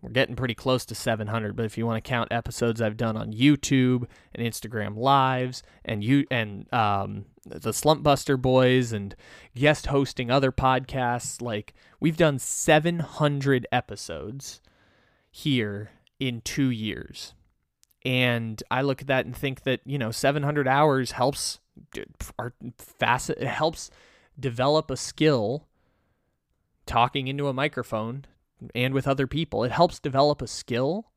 We're 0.00 0.10
getting 0.10 0.36
pretty 0.36 0.54
close 0.54 0.84
to 0.86 0.94
700, 0.94 1.56
but 1.56 1.64
if 1.64 1.78
you 1.78 1.86
want 1.86 2.04
to 2.04 2.06
count 2.08 2.30
episodes 2.30 2.82
I've 2.82 2.98
done 2.98 3.16
on 3.16 3.32
YouTube 3.32 4.06
and 4.34 4.46
Instagram 4.46 4.98
Lives 4.98 5.62
and 5.82 6.04
you 6.04 6.26
and 6.30 6.70
um, 6.74 7.24
the 7.46 7.72
Slump 7.72 8.02
Buster 8.02 8.36
Boys 8.36 8.92
and 8.92 9.16
guest 9.56 9.86
hosting 9.86 10.30
other 10.30 10.52
podcasts, 10.52 11.40
like 11.40 11.72
we've 12.00 12.18
done 12.18 12.38
700 12.38 13.66
episodes 13.72 14.60
here 15.30 15.90
in 16.20 16.40
two 16.40 16.70
years. 16.70 17.34
And 18.04 18.62
I 18.70 18.82
look 18.82 19.00
at 19.00 19.06
that 19.08 19.26
and 19.26 19.36
think 19.36 19.62
that, 19.62 19.80
you 19.84 19.98
know, 19.98 20.10
700 20.10 20.68
hours 20.68 21.12
helps 21.12 21.60
our 22.38 22.52
facet, 22.78 23.38
it 23.38 23.48
helps 23.48 23.90
develop 24.38 24.90
a 24.90 24.96
skill 24.96 25.66
talking 26.86 27.28
into 27.28 27.48
a 27.48 27.52
microphone 27.54 28.26
and 28.74 28.94
with 28.94 29.08
other 29.08 29.26
people. 29.26 29.64
It 29.64 29.72
helps 29.72 29.98
develop 29.98 30.42
a 30.42 30.46
skill, 30.46 31.10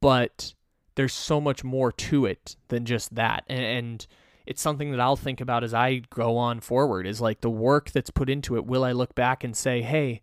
but 0.00 0.54
there's 0.94 1.12
so 1.12 1.40
much 1.40 1.64
more 1.64 1.90
to 1.90 2.26
it 2.26 2.56
than 2.68 2.84
just 2.84 3.14
that. 3.14 3.44
And, 3.48 3.64
and, 3.64 4.06
it's 4.46 4.60
something 4.60 4.90
that 4.90 5.00
I'll 5.00 5.16
think 5.16 5.40
about 5.40 5.64
as 5.64 5.72
I 5.72 6.02
go 6.10 6.36
on 6.36 6.60
forward 6.60 7.06
is 7.06 7.20
like 7.20 7.40
the 7.40 7.50
work 7.50 7.90
that's 7.90 8.10
put 8.10 8.28
into 8.28 8.56
it. 8.56 8.66
Will 8.66 8.84
I 8.84 8.92
look 8.92 9.14
back 9.14 9.44
and 9.44 9.56
say, 9.56 9.82
hey, 9.82 10.20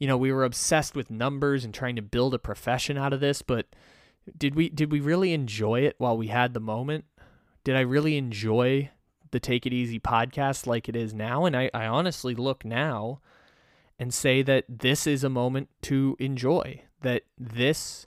you 0.00 0.08
know, 0.08 0.16
we 0.16 0.32
were 0.32 0.44
obsessed 0.44 0.96
with 0.96 1.10
numbers 1.10 1.64
and 1.64 1.72
trying 1.72 1.94
to 1.94 2.02
build 2.02 2.34
a 2.34 2.38
profession 2.38 2.96
out 2.98 3.12
of 3.12 3.20
this, 3.20 3.42
but 3.42 3.66
did 4.36 4.54
we 4.54 4.68
did 4.68 4.90
we 4.90 4.98
really 4.98 5.32
enjoy 5.32 5.80
it 5.80 5.94
while 5.98 6.16
we 6.16 6.28
had 6.28 6.54
the 6.54 6.60
moment? 6.60 7.04
Did 7.62 7.76
I 7.76 7.80
really 7.80 8.16
enjoy 8.16 8.90
the 9.30 9.38
Take 9.38 9.66
It 9.66 9.72
Easy 9.72 10.00
podcast 10.00 10.66
like 10.66 10.88
it 10.88 10.96
is 10.96 11.12
now? 11.12 11.44
And 11.44 11.54
I, 11.54 11.70
I 11.74 11.86
honestly 11.86 12.34
look 12.34 12.64
now 12.64 13.20
and 13.98 14.12
say 14.12 14.40
that 14.42 14.64
this 14.68 15.06
is 15.06 15.22
a 15.22 15.28
moment 15.28 15.68
to 15.82 16.16
enjoy. 16.18 16.82
That 17.02 17.24
this 17.38 18.06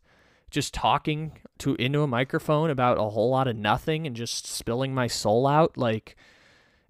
just 0.50 0.74
talking 0.74 1.40
to 1.60 1.76
into 1.76 2.02
a 2.02 2.08
microphone 2.08 2.72
about 2.72 2.98
a 2.98 3.10
whole 3.10 3.30
lot 3.30 3.48
of 3.48 3.56
nothing 3.56 4.08
and 4.08 4.16
just 4.16 4.48
spilling 4.48 4.96
my 4.96 5.08
soul 5.08 5.46
out 5.46 5.78
like 5.78 6.16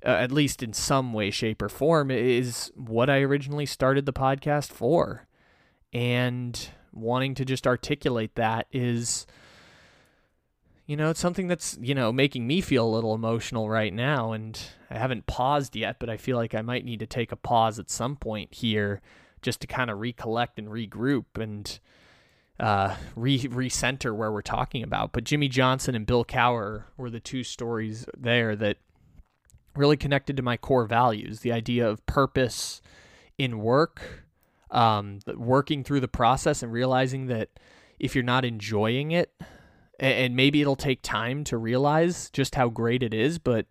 uh, 0.05 0.09
at 0.09 0.31
least 0.31 0.63
in 0.63 0.73
some 0.73 1.13
way 1.13 1.31
shape 1.31 1.61
or 1.61 1.69
form 1.69 2.11
is 2.11 2.71
what 2.75 3.09
I 3.09 3.21
originally 3.21 3.65
started 3.65 4.05
the 4.05 4.13
podcast 4.13 4.71
for. 4.71 5.27
And 5.93 6.69
wanting 6.91 7.35
to 7.35 7.45
just 7.45 7.67
articulate 7.67 8.35
that 8.35 8.67
is 8.71 9.27
you 10.85 10.97
know, 10.97 11.09
it's 11.09 11.19
something 11.19 11.47
that's, 11.47 11.77
you 11.81 11.95
know, 11.95 12.11
making 12.11 12.45
me 12.45 12.59
feel 12.59 12.85
a 12.85 12.89
little 12.93 13.15
emotional 13.15 13.69
right 13.69 13.93
now. 13.93 14.33
And 14.33 14.59
I 14.89 14.97
haven't 14.97 15.27
paused 15.27 15.75
yet, 15.75 15.97
but 15.99 16.09
I 16.09 16.17
feel 16.17 16.35
like 16.35 16.53
I 16.53 16.61
might 16.61 16.83
need 16.83 16.99
to 16.99 17.05
take 17.05 17.31
a 17.31 17.37
pause 17.37 17.79
at 17.79 17.89
some 17.89 18.15
point 18.17 18.53
here 18.53 19.01
just 19.41 19.61
to 19.61 19.67
kind 19.67 19.89
of 19.89 19.99
recollect 19.99 20.59
and 20.59 20.67
regroup 20.67 21.25
and 21.35 21.79
uh, 22.59 22.95
re 23.15 23.39
recenter 23.39 24.13
where 24.13 24.31
we're 24.31 24.41
talking 24.41 24.83
about. 24.83 25.13
But 25.13 25.23
Jimmy 25.23 25.47
Johnson 25.47 25.95
and 25.95 26.05
Bill 26.05 26.25
Cowher 26.25 26.83
were 26.97 27.09
the 27.09 27.19
two 27.19 27.43
stories 27.43 28.05
there 28.17 28.55
that 28.57 28.77
really 29.75 29.97
connected 29.97 30.37
to 30.37 30.43
my 30.43 30.57
core 30.57 30.85
values 30.85 31.39
the 31.39 31.51
idea 31.51 31.87
of 31.87 32.05
purpose 32.05 32.81
in 33.37 33.59
work, 33.59 34.25
um, 34.71 35.19
working 35.35 35.83
through 35.83 35.99
the 35.99 36.07
process 36.07 36.63
and 36.63 36.71
realizing 36.71 37.27
that 37.27 37.49
if 37.99 38.15
you're 38.15 38.23
not 38.23 38.45
enjoying 38.45 39.11
it, 39.11 39.33
and 39.99 40.35
maybe 40.35 40.61
it'll 40.61 40.75
take 40.75 41.01
time 41.01 41.43
to 41.45 41.57
realize 41.57 42.29
just 42.31 42.55
how 42.55 42.69
great 42.69 43.03
it 43.03 43.13
is, 43.13 43.39
but 43.39 43.65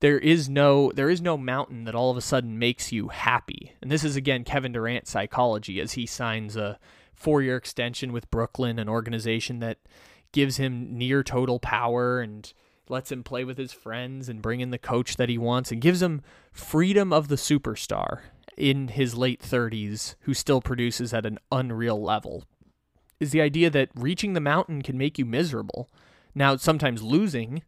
there 0.00 0.18
is 0.18 0.48
no 0.48 0.90
there 0.92 1.08
is 1.08 1.20
no 1.20 1.36
mountain 1.36 1.84
that 1.84 1.94
all 1.94 2.10
of 2.10 2.16
a 2.16 2.22
sudden 2.22 2.58
makes 2.58 2.92
you 2.92 3.08
happy. 3.08 3.72
And 3.80 3.90
this 3.90 4.04
is 4.04 4.16
again 4.16 4.44
Kevin 4.44 4.72
Durant 4.72 5.06
psychology 5.06 5.80
as 5.80 5.92
he 5.92 6.06
signs 6.06 6.56
a 6.56 6.78
four-year 7.14 7.56
extension 7.56 8.12
with 8.12 8.30
Brooklyn, 8.30 8.78
an 8.78 8.88
organization 8.88 9.60
that 9.60 9.78
gives 10.32 10.56
him 10.56 10.98
near 10.98 11.22
total 11.22 11.58
power 11.60 12.20
and 12.20 12.52
lets 12.88 13.10
him 13.10 13.22
play 13.22 13.44
with 13.44 13.58
his 13.58 13.72
friends 13.72 14.28
and 14.28 14.42
bring 14.42 14.60
in 14.60 14.70
the 14.70 14.78
coach 14.78 15.16
that 15.16 15.28
he 15.28 15.38
wants 15.38 15.72
and 15.72 15.80
gives 15.80 16.02
him 16.02 16.22
freedom 16.52 17.12
of 17.12 17.28
the 17.28 17.36
superstar 17.36 18.20
in 18.56 18.88
his 18.88 19.14
late 19.14 19.40
30s 19.40 20.14
who 20.20 20.34
still 20.34 20.60
produces 20.60 21.12
at 21.12 21.26
an 21.26 21.38
unreal 21.50 22.00
level 22.00 22.44
is 23.20 23.30
the 23.30 23.40
idea 23.40 23.70
that 23.70 23.90
reaching 23.94 24.34
the 24.34 24.40
mountain 24.40 24.82
can 24.82 24.98
make 24.98 25.18
you 25.18 25.24
miserable. 25.24 25.88
Now, 26.34 26.56
sometimes 26.56 27.02
losing 27.02 27.62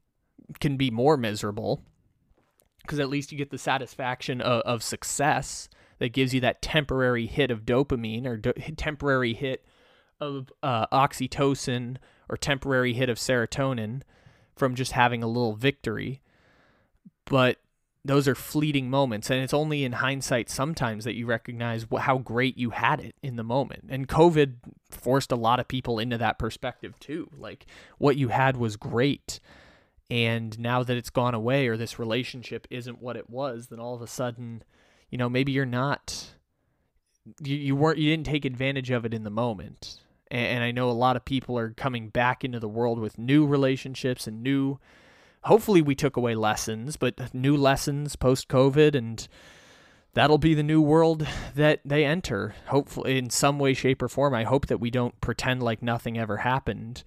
can 0.61 0.77
be 0.77 0.91
more 0.91 1.17
miserable 1.17 1.83
because 2.83 3.01
at 3.01 3.09
least 3.09 3.33
you 3.33 3.39
get 3.39 3.51
the 3.51 3.59
satisfaction 3.59 4.41
of, 4.41 4.61
of, 4.63 4.83
success 4.83 5.69
that 5.99 6.13
gives 6.13 6.33
you 6.33 6.41
that 6.41 6.63
temporary 6.63 7.27
hit 7.27 7.51
of 7.51 7.65
dopamine 7.65 8.27
or 8.27 8.37
do- 8.37 8.53
temporary 8.77 9.35
hit 9.35 9.65
of 10.21 10.53
uh, 10.63 10.87
oxytocin 10.89 11.97
or 12.29 12.37
temporary 12.37 12.93
hit 12.93 13.09
of 13.09 13.19
serotonin 13.19 14.03
from 14.57 14.75
just 14.75 14.93
having 14.93 15.23
a 15.23 15.27
little 15.27 15.55
victory. 15.55 16.23
But 17.25 17.59
those 18.05 18.29
are 18.29 18.35
fleeting 18.35 18.89
moments. 18.89 19.31
And 19.31 19.41
it's 19.41 19.55
only 19.55 19.85
in 19.85 19.93
hindsight 19.93 20.49
sometimes 20.49 21.05
that 21.05 21.15
you 21.15 21.27
recognize 21.27 21.87
how 21.99 22.19
great 22.19 22.57
you 22.57 22.71
had 22.71 23.01
it 23.01 23.17
in 23.23 23.37
the 23.37 23.45
moment. 23.45 23.85
And 23.89 24.09
covid 24.09 24.55
forced 24.91 25.33
a 25.33 25.37
lot 25.37 25.61
of 25.61 25.69
people 25.69 25.99
into 25.99 26.19
that 26.19 26.39
perspective 26.39 26.99
too. 27.01 27.29
Like 27.37 27.67
what 27.99 28.17
you 28.17 28.29
had 28.29 28.57
was 28.57 28.77
great. 28.77 29.41
And 30.09 30.59
now 30.59 30.85
that 30.85 30.97
it's 30.97 31.11
gone 31.11 31.35
away 31.35 31.67
or 31.67 31.77
this 31.77 31.99
relationship 31.99 32.67
isn't 32.71 33.03
what 33.03 33.17
it 33.17 33.29
was 33.29 33.67
then 33.69 33.81
all 33.81 33.95
of 33.95 34.03
a 34.03 34.07
sudden 34.07 34.63
you 35.11 35.19
know 35.19 35.29
maybe 35.29 35.53
you're 35.53 35.67
not 35.67 36.35
you, 37.43 37.57
you 37.57 37.77
weren't 37.77 37.99
you 37.99 38.11
didn't 38.11 38.27
take 38.27 38.45
advantage 38.45 38.91
of 38.91 39.05
it 39.05 39.15
in 39.15 39.25
the 39.25 39.31
moment 39.31 40.01
and, 40.31 40.65
i 40.65 40.71
know 40.71 40.91
a 40.91 40.93
lot 40.93 41.17
of 41.17 41.25
people 41.25 41.59
are 41.59 41.71
coming 41.71 42.09
back 42.09 42.45
into 42.45 42.61
the 42.61 42.69
world 42.69 42.99
with 42.99 43.19
new 43.19 43.47
relationships 43.47 44.27
and 44.27 44.43
new 44.43 44.79
hopefully 45.47 45.81
we 45.81 45.95
took 45.95 46.17
away 46.17 46.35
lessons, 46.35 46.97
but 46.97 47.33
new 47.33 47.57
lessons 47.57 48.17
post 48.17 48.49
COVID, 48.49 48.95
and 48.95 49.27
that'll 50.13 50.39
be 50.39 50.55
the 50.55 50.63
new 50.63 50.83
world 50.83 51.27
that 51.55 51.81
they 51.85 52.05
enter. 52.05 52.55
Hopefully, 52.67 53.17
in 53.17 53.31
some 53.31 53.59
way, 53.59 53.73
shape, 53.73 54.03
or 54.03 54.09
form. 54.09 54.35
I 54.35 54.45
hope 54.45 54.67
that 54.67 54.81
we 54.81 54.91
don't 54.91 55.19
pretend 55.21 55.63
like 55.63 55.83
nothing 55.83 56.19
ever 56.19 56.39
happened 56.39 57.05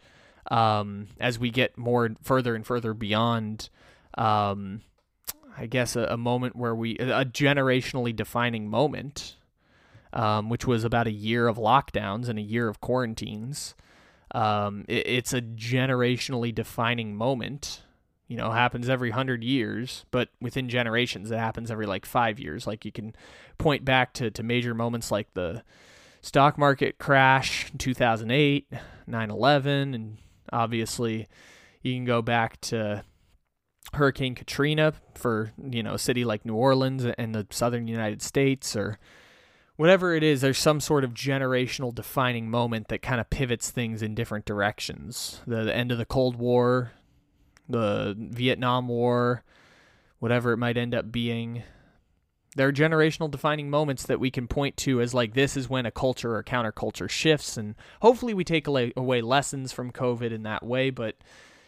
um, 0.49 1.07
as 1.19 1.37
we 1.37 1.51
get 1.51 1.77
more 1.77 2.09
further 2.23 2.55
and 2.55 2.65
further 2.65 2.93
beyond. 2.93 3.69
Um, 4.17 4.81
I 5.57 5.65
guess 5.65 5.97
a, 5.97 6.03
a, 6.05 6.17
moment 6.17 6.55
where 6.55 6.73
we 6.73 6.95
a 6.97 7.25
generationally 7.25 8.15
defining 8.15 8.69
moment, 8.69 9.35
um, 10.13 10.49
which 10.49 10.65
was 10.65 10.83
about 10.83 11.07
a 11.07 11.11
year 11.11 11.47
of 11.47 11.57
lockdowns 11.57 12.29
and 12.29 12.39
a 12.39 12.43
year 12.43 12.67
of 12.67 12.81
quarantines. 12.81 13.75
Um, 14.31 14.85
it, 14.87 15.07
it's 15.07 15.33
a 15.33 15.41
generationally 15.41 16.53
defining 16.53 17.15
moment 17.15 17.83
you 18.29 18.37
know 18.37 18.51
happens 18.51 18.87
every 18.87 19.09
100 19.09 19.43
years 19.43 20.05
but 20.11 20.29
within 20.39 20.69
generations 20.69 21.31
it 21.31 21.37
happens 21.37 21.69
every 21.69 21.87
like 21.87 22.05
5 22.05 22.39
years 22.39 22.65
like 22.65 22.85
you 22.85 22.91
can 22.91 23.15
point 23.57 23.83
back 23.83 24.13
to 24.13 24.31
to 24.31 24.43
major 24.43 24.73
moments 24.73 25.11
like 25.11 25.33
the 25.33 25.63
stock 26.21 26.57
market 26.57 26.97
crash 26.99 27.71
in 27.71 27.77
2008 27.77 28.71
9/11 29.09 29.95
and 29.95 30.17
obviously 30.53 31.27
you 31.81 31.93
can 31.95 32.05
go 32.05 32.21
back 32.21 32.61
to 32.61 33.03
Hurricane 33.93 34.35
Katrina 34.35 34.93
for 35.15 35.51
you 35.57 35.81
know 35.81 35.95
a 35.95 35.99
city 35.99 36.23
like 36.23 36.45
New 36.45 36.55
Orleans 36.55 37.05
and 37.05 37.33
the 37.33 37.47
southern 37.49 37.87
United 37.87 38.21
States 38.21 38.75
or 38.75 38.99
whatever 39.79 40.13
it 40.13 40.23
is, 40.23 40.41
there's 40.41 40.57
some 40.57 40.81
sort 40.81 41.05
of 41.05 41.13
generational 41.13 41.95
defining 41.95 42.49
moment 42.49 42.89
that 42.89 43.01
kind 43.01 43.21
of 43.21 43.29
pivots 43.29 43.71
things 43.71 44.01
in 44.01 44.13
different 44.13 44.43
directions. 44.43 45.39
The, 45.47 45.63
the, 45.63 45.73
end 45.73 45.93
of 45.93 45.97
the 45.97 46.05
Cold 46.05 46.35
War, 46.35 46.91
the 47.69 48.13
Vietnam 48.19 48.89
War, 48.89 49.45
whatever 50.19 50.51
it 50.51 50.57
might 50.57 50.75
end 50.75 50.93
up 50.93 51.13
being, 51.13 51.63
There 52.57 52.67
are 52.67 52.73
generational 52.73 53.31
defining 53.31 53.69
moments 53.69 54.03
that 54.03 54.19
we 54.19 54.29
can 54.29 54.49
point 54.49 54.75
to 54.77 54.99
as 54.99 55.13
like 55.13 55.33
this 55.33 55.55
is 55.55 55.69
when 55.69 55.85
a 55.85 55.91
culture 55.91 56.35
or 56.35 56.43
counterculture 56.43 57.09
shifts, 57.09 57.55
and 57.55 57.75
hopefully 58.01 58.33
we 58.33 58.43
take 58.43 58.67
away, 58.67 58.91
away 58.97 59.21
lessons 59.21 59.71
from 59.71 59.93
COVID 59.93 60.33
in 60.33 60.43
that 60.43 60.65
way. 60.65 60.89
But 60.89 61.15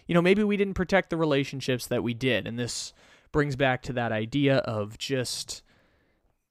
you 0.06 0.14
know, 0.14 0.22
maybe 0.22 0.44
we 0.44 0.58
didn't 0.58 0.74
protect 0.74 1.12
the 1.12 1.18
relationships 1.18 1.88
that 1.88 2.04
we 2.04 2.14
did, 2.14 2.46
and 2.46 2.60
this 2.60 2.92
brings 3.32 3.56
back 3.56 3.82
to 3.84 3.94
that 3.94 4.12
idea 4.12 4.58
of 4.58 4.98
just 4.98 5.62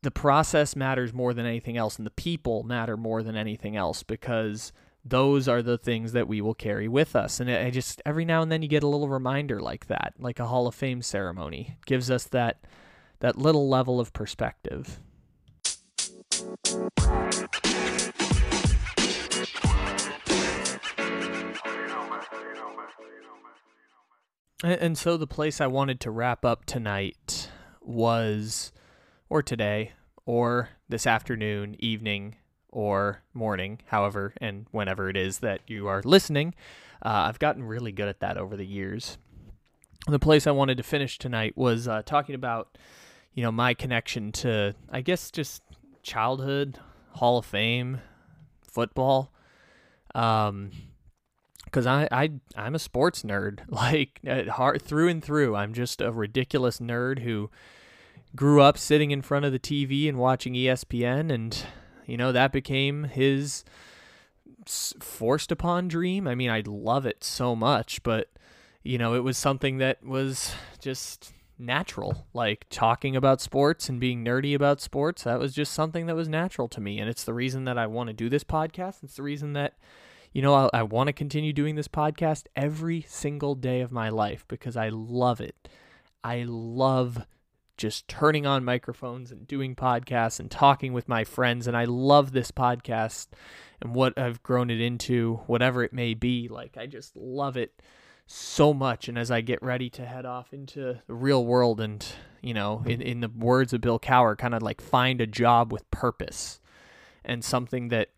the 0.02 0.10
process 0.10 0.74
matters 0.74 1.12
more 1.12 1.34
than 1.34 1.46
anything 1.46 1.76
else, 1.76 1.96
and 1.96 2.06
the 2.06 2.10
people 2.10 2.62
matter 2.62 2.96
more 2.96 3.22
than 3.22 3.36
anything 3.36 3.76
else 3.76 4.02
because 4.02 4.72
those 5.04 5.48
are 5.48 5.62
the 5.62 5.78
things 5.78 6.12
that 6.12 6.28
we 6.28 6.40
will 6.40 6.54
carry 6.54 6.88
with 6.88 7.14
us. 7.14 7.40
And 7.40 7.50
I 7.50 7.70
just 7.70 8.00
every 8.06 8.24
now 8.24 8.42
and 8.42 8.50
then 8.50 8.62
you 8.62 8.68
get 8.68 8.82
a 8.82 8.88
little 8.88 9.08
reminder 9.08 9.60
like 9.60 9.86
that, 9.86 10.14
like 10.18 10.38
a 10.38 10.46
Hall 10.46 10.66
of 10.66 10.74
Fame 10.74 11.02
ceremony, 11.02 11.76
it 11.78 11.86
gives 11.86 12.10
us 12.10 12.24
that 12.24 12.64
that 13.20 13.36
little 13.36 13.68
level 13.68 14.00
of 14.00 14.12
perspective. 14.12 15.00
And 24.62 24.98
so 24.98 25.16
the 25.16 25.26
place 25.26 25.58
I 25.60 25.66
wanted 25.66 26.00
to 26.00 26.10
wrap 26.10 26.44
up 26.44 26.66
tonight 26.66 27.48
was, 27.80 28.72
or 29.30 29.42
today, 29.42 29.92
or 30.26 30.68
this 30.88 31.06
afternoon, 31.06 31.76
evening, 31.78 32.36
or 32.68 33.22
morning, 33.32 33.80
however 33.86 34.34
and 34.40 34.66
whenever 34.70 35.08
it 35.08 35.16
is 35.16 35.38
that 35.38 35.60
you 35.66 35.88
are 35.88 36.02
listening. 36.04 36.54
Uh, 37.02 37.24
I've 37.28 37.38
gotten 37.38 37.62
really 37.62 37.92
good 37.92 38.08
at 38.08 38.20
that 38.20 38.36
over 38.36 38.56
the 38.56 38.66
years. 38.66 39.18
The 40.06 40.18
place 40.18 40.46
I 40.46 40.50
wanted 40.50 40.76
to 40.76 40.82
finish 40.82 41.18
tonight 41.18 41.56
was 41.56 41.88
uh, 41.88 42.02
talking 42.04 42.34
about, 42.34 42.76
you 43.32 43.42
know, 43.42 43.52
my 43.52 43.74
connection 43.74 44.32
to, 44.32 44.74
I 44.90 45.00
guess, 45.00 45.30
just 45.30 45.62
childhood, 46.02 46.78
Hall 47.12 47.38
of 47.38 47.46
Fame, 47.46 48.00
football. 48.62 49.32
Um, 50.14 50.70
because 51.64 51.86
I, 51.86 52.08
I 52.10 52.30
I'm 52.56 52.74
a 52.74 52.80
sports 52.80 53.22
nerd, 53.22 53.60
like 53.68 54.20
heart 54.48 54.82
through 54.82 55.08
and 55.08 55.22
through. 55.22 55.54
I'm 55.54 55.72
just 55.72 56.00
a 56.00 56.10
ridiculous 56.10 56.78
nerd 56.80 57.20
who 57.20 57.50
grew 58.34 58.60
up 58.60 58.78
sitting 58.78 59.10
in 59.10 59.22
front 59.22 59.44
of 59.44 59.52
the 59.52 59.58
TV 59.58 60.08
and 60.08 60.18
watching 60.18 60.54
ESPN, 60.54 61.32
and 61.32 61.64
you 62.06 62.16
know, 62.16 62.32
that 62.32 62.52
became 62.52 63.04
his 63.04 63.64
forced 64.66 65.50
upon 65.50 65.88
dream. 65.88 66.26
I 66.26 66.34
mean, 66.34 66.50
I 66.50 66.62
love 66.66 67.06
it 67.06 67.24
so 67.24 67.56
much, 67.56 68.02
but 68.02 68.30
you 68.82 68.98
know, 68.98 69.14
it 69.14 69.24
was 69.24 69.36
something 69.36 69.78
that 69.78 70.04
was 70.04 70.54
just 70.80 71.32
natural. 71.58 72.26
Like 72.32 72.66
talking 72.70 73.14
about 73.14 73.40
sports 73.40 73.88
and 73.88 74.00
being 74.00 74.24
nerdy 74.24 74.54
about 74.54 74.80
sports, 74.80 75.24
that 75.24 75.38
was 75.38 75.54
just 75.54 75.72
something 75.72 76.06
that 76.06 76.16
was 76.16 76.28
natural 76.28 76.68
to 76.68 76.80
me. 76.80 76.98
And 76.98 77.08
it's 77.08 77.24
the 77.24 77.34
reason 77.34 77.64
that 77.64 77.78
I 77.78 77.86
want 77.86 78.08
to 78.08 78.14
do 78.14 78.28
this 78.28 78.44
podcast. 78.44 79.04
It's 79.04 79.16
the 79.16 79.22
reason 79.22 79.52
that, 79.52 79.74
you 80.32 80.42
know, 80.42 80.54
I, 80.54 80.70
I 80.72 80.82
want 80.82 81.08
to 81.08 81.12
continue 81.12 81.52
doing 81.52 81.74
this 81.74 81.88
podcast 81.88 82.44
every 82.56 83.02
single 83.02 83.54
day 83.54 83.80
of 83.80 83.92
my 83.92 84.08
life 84.08 84.44
because 84.48 84.76
I 84.76 84.88
love 84.88 85.40
it. 85.40 85.68
I 86.24 86.44
love 86.46 87.26
just 87.80 88.06
turning 88.08 88.46
on 88.46 88.62
microphones 88.62 89.32
and 89.32 89.48
doing 89.48 89.74
podcasts 89.74 90.38
and 90.38 90.50
talking 90.50 90.92
with 90.92 91.08
my 91.08 91.24
friends. 91.24 91.66
And 91.66 91.74
I 91.74 91.86
love 91.86 92.32
this 92.32 92.50
podcast 92.50 93.28
and 93.80 93.94
what 93.94 94.18
I've 94.18 94.42
grown 94.42 94.68
it 94.68 94.82
into, 94.82 95.40
whatever 95.46 95.82
it 95.82 95.94
may 95.94 96.12
be. 96.12 96.46
Like, 96.46 96.76
I 96.76 96.84
just 96.84 97.16
love 97.16 97.56
it 97.56 97.80
so 98.26 98.74
much. 98.74 99.08
And 99.08 99.18
as 99.18 99.30
I 99.30 99.40
get 99.40 99.62
ready 99.62 99.88
to 99.90 100.04
head 100.04 100.26
off 100.26 100.52
into 100.52 101.00
the 101.06 101.14
real 101.14 101.46
world 101.46 101.80
and, 101.80 102.06
you 102.42 102.52
know, 102.52 102.82
in, 102.84 103.00
in 103.00 103.20
the 103.20 103.30
words 103.30 103.72
of 103.72 103.80
Bill 103.80 103.98
Cowher, 103.98 104.36
kind 104.36 104.54
of 104.54 104.62
like 104.62 104.82
find 104.82 105.22
a 105.22 105.26
job 105.26 105.72
with 105.72 105.90
purpose 105.90 106.60
and 107.24 107.42
something 107.42 107.88
that 107.88 108.10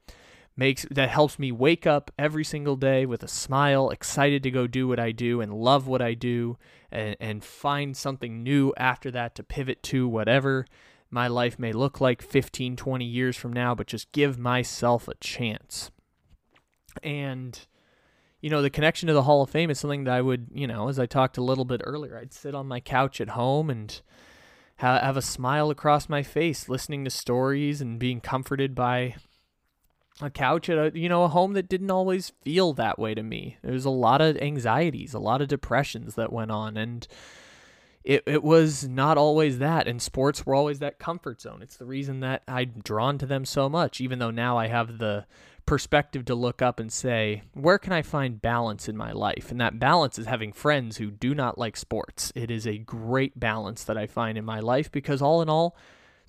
makes 0.56 0.86
that 0.90 1.08
helps 1.08 1.38
me 1.38 1.50
wake 1.50 1.86
up 1.86 2.10
every 2.18 2.44
single 2.44 2.76
day 2.76 3.06
with 3.06 3.22
a 3.22 3.28
smile, 3.28 3.90
excited 3.90 4.42
to 4.42 4.50
go 4.50 4.66
do 4.66 4.86
what 4.86 5.00
I 5.00 5.12
do 5.12 5.40
and 5.40 5.52
love 5.52 5.86
what 5.86 6.02
I 6.02 6.14
do 6.14 6.58
and, 6.90 7.16
and 7.20 7.44
find 7.44 7.96
something 7.96 8.42
new 8.42 8.72
after 8.76 9.10
that 9.10 9.34
to 9.36 9.42
pivot 9.42 9.82
to 9.84 10.06
whatever 10.06 10.66
my 11.10 11.28
life 11.28 11.58
may 11.58 11.72
look 11.72 12.00
like 12.00 12.22
15, 12.22 12.76
20 12.76 13.04
years 13.04 13.36
from 13.36 13.52
now, 13.52 13.74
but 13.74 13.86
just 13.86 14.12
give 14.12 14.38
myself 14.38 15.08
a 15.08 15.14
chance. 15.16 15.90
And 17.02 17.58
you 18.40 18.50
know, 18.50 18.60
the 18.60 18.70
connection 18.70 19.06
to 19.06 19.12
the 19.12 19.22
Hall 19.22 19.42
of 19.42 19.50
Fame 19.50 19.70
is 19.70 19.78
something 19.78 20.04
that 20.04 20.14
I 20.14 20.20
would, 20.20 20.48
you 20.52 20.66
know, 20.66 20.88
as 20.88 20.98
I 20.98 21.06
talked 21.06 21.38
a 21.38 21.42
little 21.42 21.64
bit 21.64 21.80
earlier, 21.84 22.18
I'd 22.18 22.34
sit 22.34 22.56
on 22.56 22.66
my 22.66 22.80
couch 22.80 23.20
at 23.20 23.30
home 23.30 23.70
and 23.70 24.02
have 24.76 25.16
a 25.16 25.22
smile 25.22 25.70
across 25.70 26.08
my 26.08 26.24
face 26.24 26.68
listening 26.68 27.04
to 27.04 27.10
stories 27.10 27.80
and 27.80 28.00
being 28.00 28.20
comforted 28.20 28.74
by 28.74 29.14
a 30.22 30.30
couch 30.30 30.68
at 30.68 30.78
a 30.78 30.98
you 30.98 31.08
know 31.08 31.24
a 31.24 31.28
home 31.28 31.52
that 31.54 31.68
didn't 31.68 31.90
always 31.90 32.32
feel 32.42 32.72
that 32.74 32.98
way 32.98 33.14
to 33.14 33.22
me. 33.22 33.58
There 33.62 33.72
was 33.72 33.84
a 33.84 33.90
lot 33.90 34.20
of 34.20 34.36
anxieties, 34.38 35.14
a 35.14 35.18
lot 35.18 35.42
of 35.42 35.48
depressions 35.48 36.14
that 36.14 36.32
went 36.32 36.50
on, 36.50 36.76
and 36.76 37.06
it 38.04 38.22
it 38.26 38.42
was 38.42 38.88
not 38.88 39.18
always 39.18 39.58
that. 39.58 39.86
And 39.86 40.00
sports 40.00 40.44
were 40.44 40.54
always 40.54 40.78
that 40.80 40.98
comfort 40.98 41.40
zone. 41.40 41.62
It's 41.62 41.76
the 41.76 41.86
reason 41.86 42.20
that 42.20 42.42
I'm 42.48 42.80
drawn 42.82 43.18
to 43.18 43.26
them 43.26 43.44
so 43.44 43.68
much, 43.68 44.00
even 44.00 44.18
though 44.18 44.30
now 44.30 44.58
I 44.58 44.68
have 44.68 44.98
the 44.98 45.26
perspective 45.66 46.24
to 46.24 46.34
look 46.34 46.60
up 46.60 46.80
and 46.80 46.92
say, 46.92 47.42
where 47.54 47.78
can 47.78 47.92
I 47.92 48.02
find 48.02 48.42
balance 48.42 48.88
in 48.88 48.96
my 48.96 49.12
life? 49.12 49.50
And 49.50 49.60
that 49.60 49.78
balance 49.78 50.18
is 50.18 50.26
having 50.26 50.52
friends 50.52 50.96
who 50.96 51.10
do 51.10 51.34
not 51.34 51.58
like 51.58 51.76
sports. 51.76 52.32
It 52.34 52.50
is 52.50 52.66
a 52.66 52.78
great 52.78 53.38
balance 53.38 53.84
that 53.84 53.96
I 53.96 54.06
find 54.06 54.36
in 54.36 54.44
my 54.44 54.60
life 54.60 54.90
because 54.90 55.22
all 55.22 55.40
in 55.40 55.48
all 55.48 55.76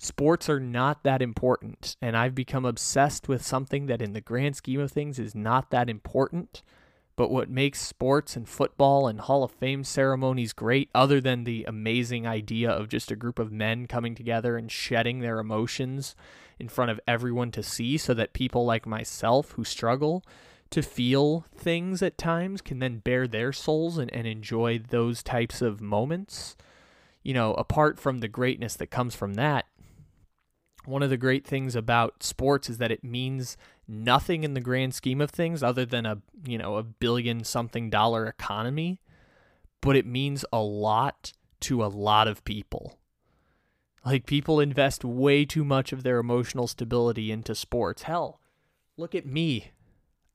sports 0.04 0.48
are 0.48 0.60
not 0.60 1.02
that 1.02 1.22
important. 1.22 1.96
And 2.00 2.16
I've 2.16 2.34
become 2.34 2.64
obsessed 2.64 3.28
with 3.28 3.44
something 3.44 3.86
that, 3.86 4.02
in 4.02 4.12
the 4.12 4.20
grand 4.20 4.56
scheme 4.56 4.80
of 4.80 4.92
things, 4.92 5.18
is 5.18 5.34
not 5.34 5.70
that 5.70 5.88
important. 5.88 6.62
But 7.16 7.30
what 7.30 7.48
makes 7.48 7.80
sports 7.80 8.34
and 8.34 8.48
football 8.48 9.06
and 9.06 9.20
Hall 9.20 9.44
of 9.44 9.52
Fame 9.52 9.84
ceremonies 9.84 10.52
great, 10.52 10.90
other 10.94 11.20
than 11.20 11.44
the 11.44 11.64
amazing 11.68 12.26
idea 12.26 12.70
of 12.70 12.88
just 12.88 13.10
a 13.10 13.16
group 13.16 13.38
of 13.38 13.52
men 13.52 13.86
coming 13.86 14.14
together 14.16 14.56
and 14.56 14.70
shedding 14.70 15.20
their 15.20 15.38
emotions 15.38 16.16
in 16.58 16.68
front 16.68 16.90
of 16.90 17.00
everyone 17.06 17.52
to 17.52 17.62
see, 17.62 17.96
so 17.96 18.14
that 18.14 18.32
people 18.32 18.64
like 18.64 18.86
myself 18.86 19.52
who 19.52 19.64
struggle 19.64 20.24
to 20.70 20.82
feel 20.82 21.46
things 21.54 22.02
at 22.02 22.18
times 22.18 22.60
can 22.60 22.80
then 22.80 22.98
bare 22.98 23.28
their 23.28 23.52
souls 23.52 23.96
and, 23.96 24.12
and 24.12 24.26
enjoy 24.26 24.76
those 24.78 25.22
types 25.22 25.62
of 25.62 25.80
moments. 25.80 26.56
You 27.22 27.32
know, 27.32 27.54
apart 27.54 28.00
from 28.00 28.18
the 28.18 28.28
greatness 28.28 28.74
that 28.76 28.90
comes 28.90 29.14
from 29.14 29.34
that, 29.34 29.66
one 30.86 31.02
of 31.02 31.10
the 31.10 31.16
great 31.16 31.46
things 31.46 31.74
about 31.74 32.22
sports 32.22 32.68
is 32.68 32.78
that 32.78 32.90
it 32.90 33.04
means 33.04 33.56
nothing 33.88 34.44
in 34.44 34.54
the 34.54 34.60
grand 34.60 34.94
scheme 34.94 35.20
of 35.20 35.30
things 35.30 35.62
other 35.62 35.84
than 35.84 36.06
a 36.06 36.18
you 36.46 36.58
know 36.58 36.76
a 36.76 36.82
billion 36.82 37.44
something 37.44 37.90
dollar 37.90 38.26
economy 38.26 39.00
but 39.84 39.96
it 39.96 40.06
means 40.06 40.46
a 40.50 40.60
lot 40.60 41.34
to 41.60 41.84
a 41.84 41.86
lot 41.86 42.26
of 42.26 42.42
people. 42.44 42.98
Like 44.04 44.24
people 44.24 44.58
invest 44.58 45.04
way 45.04 45.44
too 45.44 45.62
much 45.62 45.92
of 45.92 46.02
their 46.02 46.18
emotional 46.18 46.66
stability 46.66 47.30
into 47.30 47.54
sports. 47.54 48.02
Hell 48.02 48.40
look 48.96 49.14
at 49.14 49.26
me. 49.26 49.72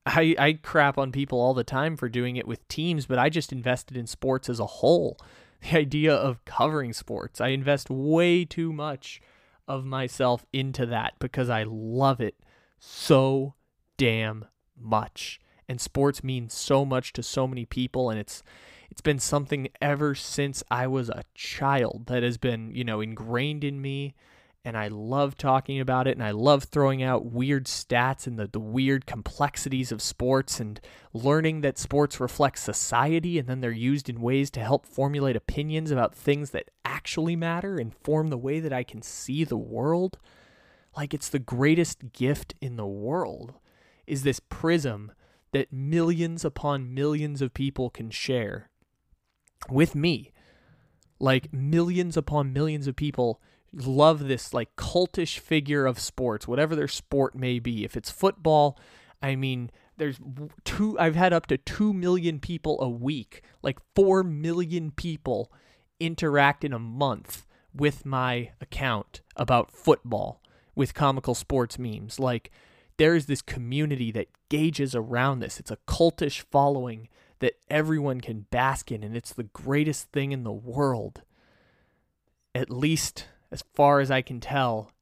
I, 0.06 0.36
I 0.38 0.52
crap 0.54 0.98
on 0.98 1.10
people 1.10 1.40
all 1.40 1.52
the 1.52 1.64
time 1.64 1.96
for 1.96 2.08
doing 2.08 2.36
it 2.36 2.46
with 2.46 2.66
teams, 2.68 3.06
but 3.06 3.18
I 3.18 3.28
just 3.28 3.52
invested 3.52 3.96
in 3.96 4.06
sports 4.06 4.48
as 4.48 4.60
a 4.60 4.66
whole. 4.66 5.18
The 5.62 5.78
idea 5.78 6.14
of 6.14 6.42
covering 6.46 6.94
sports, 6.94 7.38
I 7.38 7.48
invest 7.48 7.90
way 7.90 8.46
too 8.46 8.72
much 8.72 9.20
of 9.70 9.84
myself 9.84 10.44
into 10.52 10.84
that 10.86 11.14
because 11.20 11.48
I 11.48 11.62
love 11.62 12.20
it 12.20 12.34
so 12.78 13.54
damn 13.96 14.46
much. 14.76 15.40
And 15.68 15.80
sports 15.80 16.24
means 16.24 16.52
so 16.52 16.84
much 16.84 17.12
to 17.12 17.22
so 17.22 17.46
many 17.46 17.64
people 17.64 18.10
and 18.10 18.18
it's 18.18 18.42
it's 18.90 19.00
been 19.00 19.20
something 19.20 19.68
ever 19.80 20.16
since 20.16 20.64
I 20.68 20.88
was 20.88 21.08
a 21.10 21.22
child 21.32 22.06
that 22.06 22.24
has 22.24 22.38
been, 22.38 22.74
you 22.74 22.82
know, 22.82 23.00
ingrained 23.00 23.62
in 23.62 23.80
me 23.80 24.16
and 24.64 24.76
I 24.76 24.88
love 24.88 25.36
talking 25.36 25.80
about 25.80 26.06
it 26.06 26.16
and 26.16 26.22
I 26.22 26.32
love 26.32 26.64
throwing 26.64 27.02
out 27.02 27.24
weird 27.24 27.64
stats 27.64 28.26
and 28.26 28.38
the, 28.38 28.46
the 28.46 28.60
weird 28.60 29.06
complexities 29.06 29.90
of 29.90 30.02
sports 30.02 30.60
and 30.60 30.78
learning 31.14 31.62
that 31.62 31.78
sports 31.78 32.20
reflect 32.20 32.58
society 32.58 33.38
and 33.38 33.48
then 33.48 33.60
they're 33.60 33.70
used 33.70 34.10
in 34.10 34.20
ways 34.20 34.50
to 34.50 34.60
help 34.60 34.84
formulate 34.84 35.34
opinions 35.34 35.90
about 35.90 36.14
things 36.14 36.50
that 36.50 36.70
actually 36.84 37.36
matter 37.36 37.78
and 37.78 37.94
form 37.94 38.28
the 38.28 38.36
way 38.36 38.60
that 38.60 38.72
I 38.72 38.82
can 38.82 39.00
see 39.00 39.44
the 39.44 39.56
world. 39.56 40.18
Like 40.94 41.14
it's 41.14 41.30
the 41.30 41.38
greatest 41.38 42.12
gift 42.12 42.54
in 42.60 42.76
the 42.76 42.86
world 42.86 43.54
is 44.06 44.24
this 44.24 44.40
prism 44.40 45.12
that 45.52 45.72
millions 45.72 46.44
upon 46.44 46.92
millions 46.92 47.40
of 47.40 47.54
people 47.54 47.88
can 47.88 48.10
share 48.10 48.68
with 49.70 49.94
me. 49.94 50.32
Like 51.18 51.52
millions 51.52 52.16
upon 52.16 52.52
millions 52.52 52.86
of 52.86 52.96
people 52.96 53.40
love 53.72 54.26
this 54.26 54.52
like 54.52 54.74
cultish 54.76 55.38
figure 55.38 55.86
of 55.86 55.98
sports, 55.98 56.48
whatever 56.48 56.74
their 56.74 56.88
sport 56.88 57.34
may 57.34 57.58
be. 57.58 57.84
If 57.84 57.96
it's 57.96 58.10
football, 58.10 58.78
I 59.22 59.36
mean, 59.36 59.70
there's 59.96 60.18
two, 60.64 60.98
I've 60.98 61.14
had 61.14 61.32
up 61.32 61.46
to 61.46 61.58
2 61.58 61.92
million 61.92 62.40
people 62.40 62.80
a 62.80 62.88
week, 62.88 63.42
like 63.62 63.78
4 63.94 64.22
million 64.24 64.90
people 64.90 65.52
interact 65.98 66.64
in 66.64 66.72
a 66.72 66.78
month 66.78 67.46
with 67.74 68.06
my 68.06 68.50
account 68.60 69.20
about 69.36 69.70
football 69.70 70.42
with 70.74 70.94
comical 70.94 71.34
sports 71.34 71.78
memes. 71.78 72.18
Like, 72.18 72.50
there 72.96 73.14
is 73.14 73.26
this 73.26 73.42
community 73.42 74.10
that 74.12 74.28
gauges 74.48 74.94
around 74.94 75.40
this. 75.40 75.60
It's 75.60 75.70
a 75.70 75.78
cultish 75.86 76.44
following 76.50 77.08
that 77.38 77.54
everyone 77.70 78.20
can 78.20 78.46
bask 78.50 78.90
in, 78.90 79.02
and 79.02 79.16
it's 79.16 79.32
the 79.32 79.44
greatest 79.44 80.10
thing 80.12 80.32
in 80.32 80.44
the 80.44 80.52
world. 80.52 81.22
At 82.54 82.70
least 82.70 83.26
as 83.52 83.64
far 83.74 84.00
as 84.00 84.10
I 84.10 84.22
can 84.22 84.40
tell, 84.40 84.92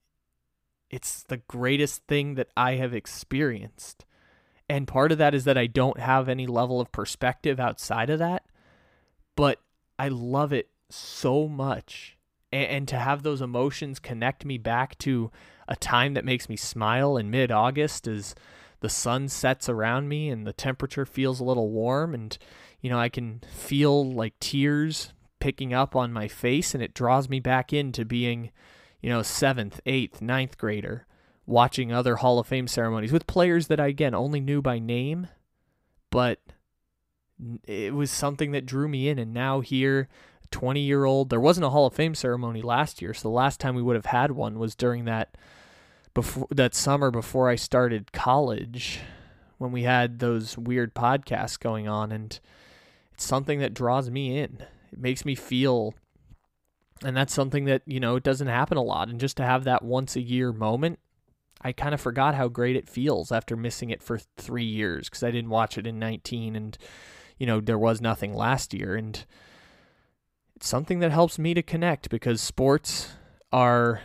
it's 0.90 1.22
the 1.22 1.38
greatest 1.48 2.04
thing 2.06 2.34
that 2.34 2.48
I 2.56 2.76
have 2.76 2.94
experienced. 2.94 4.04
And 4.68 4.86
part 4.88 5.12
of 5.12 5.18
that 5.18 5.34
is 5.34 5.44
that 5.44 5.58
I 5.58 5.66
don't 5.66 5.98
have 5.98 6.28
any 6.28 6.46
level 6.46 6.80
of 6.80 6.92
perspective 6.92 7.58
outside 7.58 8.10
of 8.10 8.18
that, 8.18 8.44
but 9.36 9.60
I 9.98 10.08
love 10.08 10.52
it 10.52 10.68
so 10.90 11.48
much. 11.48 12.16
And, 12.50 12.88
to 12.88 12.96
have 12.96 13.22
those 13.22 13.42
emotions 13.42 13.98
connect 13.98 14.46
me 14.46 14.56
back 14.56 14.96
to 15.00 15.30
a 15.68 15.76
time 15.76 16.14
that 16.14 16.24
makes 16.24 16.48
me 16.48 16.56
smile 16.56 17.18
in 17.18 17.30
mid 17.30 17.52
August 17.52 18.08
as 18.08 18.34
the 18.80 18.88
sun 18.88 19.28
sets 19.28 19.68
around 19.68 20.08
me 20.08 20.30
and 20.30 20.46
the 20.46 20.54
temperature 20.54 21.04
feels 21.04 21.40
a 21.40 21.44
little 21.44 21.68
warm 21.68 22.14
and 22.14 22.38
you 22.80 22.88
know 22.88 22.98
I 22.98 23.08
can 23.08 23.42
feel 23.52 24.12
like 24.12 24.38
tears 24.40 25.12
picking 25.40 25.72
up 25.72 25.94
on 25.94 26.12
my 26.12 26.28
face 26.28 26.74
and 26.74 26.82
it 26.82 26.94
draws 26.94 27.28
me 27.28 27.40
back 27.40 27.72
into 27.72 28.04
being 28.04 28.50
you 29.00 29.08
know 29.10 29.22
seventh 29.22 29.80
eighth 29.86 30.20
ninth 30.20 30.58
grader 30.58 31.06
watching 31.46 31.92
other 31.92 32.16
hall 32.16 32.38
of 32.38 32.46
fame 32.46 32.66
ceremonies 32.66 33.12
with 33.12 33.26
players 33.26 33.68
that 33.68 33.80
i 33.80 33.86
again 33.86 34.14
only 34.14 34.40
knew 34.40 34.60
by 34.60 34.78
name 34.78 35.28
but 36.10 36.40
it 37.66 37.94
was 37.94 38.10
something 38.10 38.50
that 38.50 38.66
drew 38.66 38.88
me 38.88 39.08
in 39.08 39.18
and 39.18 39.32
now 39.32 39.60
here 39.60 40.08
20 40.50 40.80
year 40.80 41.04
old 41.04 41.30
there 41.30 41.40
wasn't 41.40 41.64
a 41.64 41.70
hall 41.70 41.86
of 41.86 41.94
fame 41.94 42.14
ceremony 42.14 42.62
last 42.62 43.00
year 43.00 43.14
so 43.14 43.28
the 43.28 43.34
last 43.34 43.60
time 43.60 43.74
we 43.74 43.82
would 43.82 43.96
have 43.96 44.06
had 44.06 44.32
one 44.32 44.58
was 44.58 44.74
during 44.74 45.04
that 45.04 45.36
before 46.14 46.48
that 46.50 46.74
summer 46.74 47.12
before 47.12 47.48
I 47.48 47.54
started 47.54 48.10
college 48.10 48.98
when 49.58 49.70
we 49.70 49.84
had 49.84 50.18
those 50.18 50.58
weird 50.58 50.92
podcasts 50.94 51.58
going 51.58 51.86
on 51.86 52.10
and 52.10 52.40
it's 53.12 53.24
something 53.24 53.60
that 53.60 53.74
draws 53.74 54.10
me 54.10 54.38
in. 54.38 54.58
It 54.92 54.98
makes 54.98 55.24
me 55.24 55.34
feel 55.34 55.94
and 57.04 57.16
that's 57.16 57.32
something 57.32 57.66
that, 57.66 57.82
you 57.86 58.00
know, 58.00 58.16
it 58.16 58.24
doesn't 58.24 58.48
happen 58.48 58.76
a 58.76 58.82
lot. 58.82 59.08
And 59.08 59.20
just 59.20 59.36
to 59.36 59.44
have 59.44 59.62
that 59.64 59.84
once 59.84 60.16
a 60.16 60.20
year 60.20 60.52
moment, 60.52 60.98
I 61.60 61.70
kind 61.70 61.94
of 61.94 62.00
forgot 62.00 62.34
how 62.34 62.48
great 62.48 62.74
it 62.74 62.88
feels 62.88 63.30
after 63.30 63.56
missing 63.56 63.90
it 63.90 64.02
for 64.02 64.18
3 64.36 64.64
years 64.64 65.08
cuz 65.08 65.22
I 65.22 65.30
didn't 65.30 65.50
watch 65.50 65.78
it 65.78 65.86
in 65.86 65.98
19 65.98 66.56
and 66.56 66.76
you 67.38 67.46
know, 67.46 67.60
there 67.60 67.78
was 67.78 68.00
nothing 68.00 68.34
last 68.34 68.74
year. 68.74 68.96
And 68.96 69.24
it's 70.56 70.66
something 70.66 70.98
that 70.98 71.12
helps 71.12 71.38
me 71.38 71.54
to 71.54 71.62
connect 71.62 72.10
because 72.10 72.40
sports 72.40 73.12
are 73.52 74.02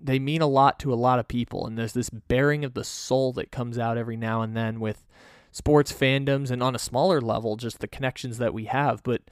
they 0.00 0.20
mean 0.20 0.40
a 0.40 0.46
lot 0.46 0.78
to 0.78 0.92
a 0.92 0.94
lot 0.94 1.18
of 1.18 1.26
people. 1.26 1.66
And 1.66 1.76
there's 1.76 1.92
this 1.92 2.10
bearing 2.10 2.64
of 2.64 2.74
the 2.74 2.84
soul 2.84 3.32
that 3.32 3.50
comes 3.50 3.78
out 3.78 3.98
every 3.98 4.16
now 4.16 4.42
and 4.42 4.56
then 4.56 4.78
with 4.78 5.04
sports 5.50 5.92
fandoms 5.92 6.52
and 6.52 6.62
on 6.62 6.76
a 6.76 6.78
smaller 6.78 7.20
level 7.20 7.56
just 7.56 7.80
the 7.80 7.88
connections 7.88 8.38
that 8.38 8.54
we 8.54 8.66
have. 8.66 9.02
But 9.02 9.22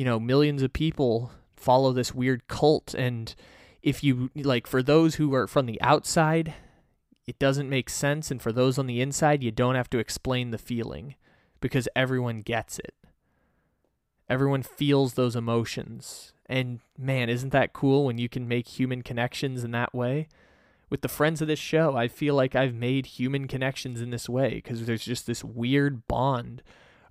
you 0.00 0.06
know 0.06 0.18
millions 0.18 0.62
of 0.62 0.72
people 0.72 1.30
follow 1.54 1.92
this 1.92 2.14
weird 2.14 2.48
cult. 2.48 2.94
And 2.94 3.34
if 3.82 4.02
you 4.02 4.30
like 4.34 4.66
for 4.66 4.82
those 4.82 5.16
who 5.16 5.34
are 5.34 5.46
from 5.46 5.66
the 5.66 5.78
outside 5.82 6.54
it 7.26 7.38
doesn't 7.38 7.68
make 7.68 7.90
sense. 7.90 8.30
And 8.30 8.40
for 8.40 8.50
those 8.50 8.78
on 8.78 8.86
the 8.86 9.02
inside 9.02 9.42
you 9.42 9.50
don't 9.50 9.74
have 9.74 9.90
to 9.90 9.98
explain 9.98 10.52
the 10.52 10.58
feeling 10.58 11.16
because 11.60 11.86
everyone 11.94 12.40
gets 12.40 12.78
it. 12.78 12.94
Everyone 14.26 14.62
feels 14.62 15.12
those 15.12 15.36
emotions. 15.36 16.32
And 16.46 16.80
man, 16.96 17.28
isn't 17.28 17.52
that 17.52 17.74
cool 17.74 18.06
when 18.06 18.16
you 18.16 18.30
can 18.30 18.48
make 18.48 18.68
human 18.68 19.02
connections 19.02 19.64
in 19.64 19.70
that 19.72 19.94
way? 19.94 20.28
With 20.88 21.02
the 21.02 21.08
friends 21.08 21.42
of 21.42 21.48
this 21.48 21.58
show, 21.58 21.94
I 21.94 22.08
feel 22.08 22.34
like 22.34 22.56
I've 22.56 22.74
made 22.74 23.04
human 23.04 23.46
connections 23.46 24.00
in 24.00 24.08
this 24.08 24.30
way 24.30 24.54
because 24.54 24.86
there's 24.86 25.04
just 25.04 25.26
this 25.26 25.44
weird 25.44 26.06
bond 26.08 26.62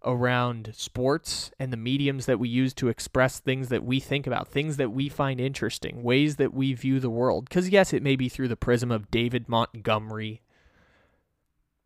around 0.06 0.72
sports 0.76 1.52
and 1.60 1.74
the 1.74 1.78
mediums 1.78 2.26
that 2.26 2.40
we 2.40 2.48
use 2.48 2.74
to 2.74 2.88
express 2.88 3.40
things 3.40 3.70
that 3.70 3.84
we 3.84 4.00
think 4.00 4.26
about, 4.26 4.48
things 4.48 4.78
that 4.78 4.92
we 4.92 5.10
find 5.10 5.40
interesting, 5.42 6.04
ways 6.04 6.38
that 6.38 6.54
we 6.54 6.74
view 6.74 7.00
the 7.00 7.10
world. 7.10 7.50
Because, 7.50 7.70
yes, 7.70 7.94
it 7.94 8.04
may 8.04 8.16
be 8.16 8.30
through 8.30 8.48
the 8.48 8.56
prism 8.56 8.92
of 8.92 9.12
David 9.12 9.50
Montgomery, 9.50 10.42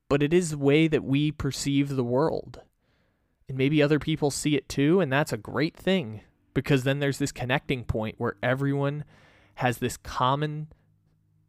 but 0.10 0.22
it 0.22 0.34
is 0.34 0.52
the 0.52 0.58
way 0.58 0.88
that 0.88 1.04
we 1.04 1.32
perceive 1.32 1.90
the 1.90 2.04
world. 2.04 2.62
And 3.50 3.58
maybe 3.58 3.82
other 3.82 4.00
people 4.00 4.32
see 4.32 4.56
it 4.56 4.70
too, 4.70 5.00
and 5.00 5.12
that's 5.12 5.34
a 5.34 5.38
great 5.38 5.76
thing 5.76 6.22
because 6.54 6.84
then 6.84 7.00
there's 7.00 7.18
this 7.18 7.32
connecting 7.32 7.84
point 7.84 8.16
where 8.18 8.36
everyone 8.42 9.04
has 9.56 9.78
this 9.78 9.98
common 9.98 10.68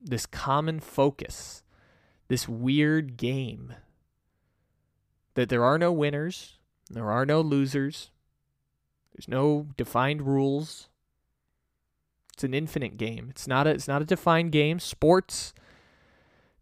this 0.07 0.27
common 0.27 0.81
focus 0.81 1.63
this 2.29 2.47
weird 2.47 3.17
game 3.17 3.75
that 5.35 5.49
there 5.49 5.65
are 5.65 5.79
no 5.79 5.93
winners 5.93 6.59
there 6.91 7.11
are 7.11 7.27
no 7.27 7.41
losers 7.41 8.11
there's 9.15 9.29
no 9.29 9.69
defined 9.77 10.23
rules 10.23 10.89
it's 12.33 12.45
an 12.45 12.55
infinite 12.55 12.97
game 12.97 13.29
it's 13.31 13.47
not 13.47 13.67
a 13.67 13.71
it's 13.71 13.89
not 13.89 14.03
a 14.03 14.07
defined 14.07 14.53
game 14.53 14.79
sports 14.79 15.55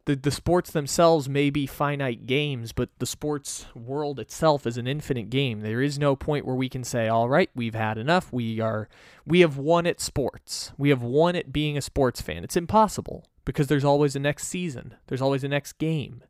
the, 0.05 0.17
the 0.17 0.31
sports 0.31 0.71
themselves 0.71 1.29
may 1.29 1.49
be 1.49 1.67
finite 1.67 2.27
games, 2.27 2.73
but 2.73 2.89
the 2.99 3.07
sports 3.07 3.67
world 3.75 4.19
itself 4.19 4.67
is 4.67 4.77
an 4.77 4.89
infinite 4.89 5.31
game. 5.31 5.61
There 5.61 5.81
is 5.81 5.99
no 5.99 6.17
point 6.17 6.45
where 6.45 6.57
we 6.57 6.69
can 6.69 6.83
say, 6.83 7.07
all 7.07 7.29
right, 7.29 7.51
we've 7.55 7.75
had 7.75 7.99
enough. 7.99 8.33
We 8.33 8.59
are 8.59 8.89
we 9.25 9.41
have 9.41 9.59
won 9.59 9.87
at 9.87 10.01
sports. 10.01 10.73
We 10.77 10.89
have 10.89 11.03
won 11.03 11.37
at 11.37 11.53
being 11.53 11.79
a 11.79 11.83
sports 11.83 12.21
fan. 12.21 12.43
It's 12.43 12.57
impossible 12.57 13.27
because 13.45 13.69
there's 13.69 13.85
always 13.85 14.17
a 14.17 14.21
next 14.21 14.49
season. 14.49 14.97
There's 15.07 15.23
always 15.23 15.45
a 15.45 15.49
next 15.49 15.75
game. 15.75 16.25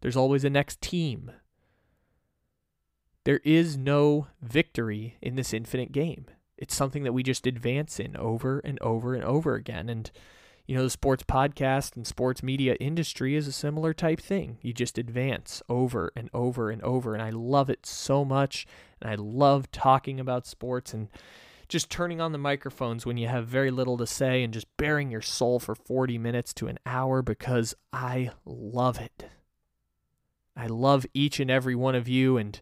There's 0.00 0.16
always 0.16 0.44
a 0.44 0.50
next 0.50 0.80
team. 0.80 1.30
There 3.24 3.40
is 3.44 3.76
no 3.76 4.28
victory 4.40 5.16
in 5.20 5.36
this 5.36 5.52
infinite 5.52 5.92
game. 5.92 6.26
It's 6.56 6.74
something 6.74 7.04
that 7.04 7.12
we 7.12 7.22
just 7.22 7.46
advance 7.46 7.98
in 8.00 8.16
over 8.16 8.60
and 8.60 8.78
over 8.80 9.14
and 9.14 9.24
over 9.24 9.54
again. 9.54 9.88
And 9.88 10.10
you 10.66 10.76
know, 10.76 10.84
the 10.84 10.90
sports 10.90 11.24
podcast 11.24 11.96
and 11.96 12.06
sports 12.06 12.44
media 12.44 12.76
industry 12.78 13.34
is 13.34 13.48
a 13.48 13.52
similar 13.52 13.92
type 13.92 14.20
thing. 14.20 14.58
You 14.62 14.72
just 14.72 14.98
advance 14.98 15.62
over 15.68 16.12
and 16.14 16.30
over 16.32 16.70
and 16.70 16.80
over. 16.82 17.12
And 17.12 17.20
I 17.20 17.30
love 17.30 17.70
it 17.70 17.86
so 17.86 18.24
much. 18.24 18.68
And 19.00 19.10
I 19.10 19.16
love 19.16 19.72
talking 19.72 20.20
about 20.20 20.46
sports 20.46 20.94
and 20.94 21.08
just 21.66 21.90
turning 21.90 22.20
on 22.20 22.30
the 22.30 22.38
microphones 22.38 23.04
when 23.04 23.16
you 23.16 23.26
have 23.26 23.48
very 23.48 23.72
little 23.72 23.96
to 23.96 24.06
say 24.06 24.44
and 24.44 24.52
just 24.52 24.66
bearing 24.76 25.10
your 25.10 25.22
soul 25.22 25.58
for 25.58 25.74
40 25.74 26.18
minutes 26.18 26.52
to 26.54 26.68
an 26.68 26.78
hour 26.86 27.20
because 27.20 27.74
I 27.92 28.30
love 28.44 29.00
it. 29.00 29.28
I 30.56 30.68
love 30.68 31.04
each 31.14 31.40
and 31.40 31.50
every 31.50 31.74
one 31.74 31.96
of 31.96 32.06
you. 32.06 32.36
And 32.36 32.60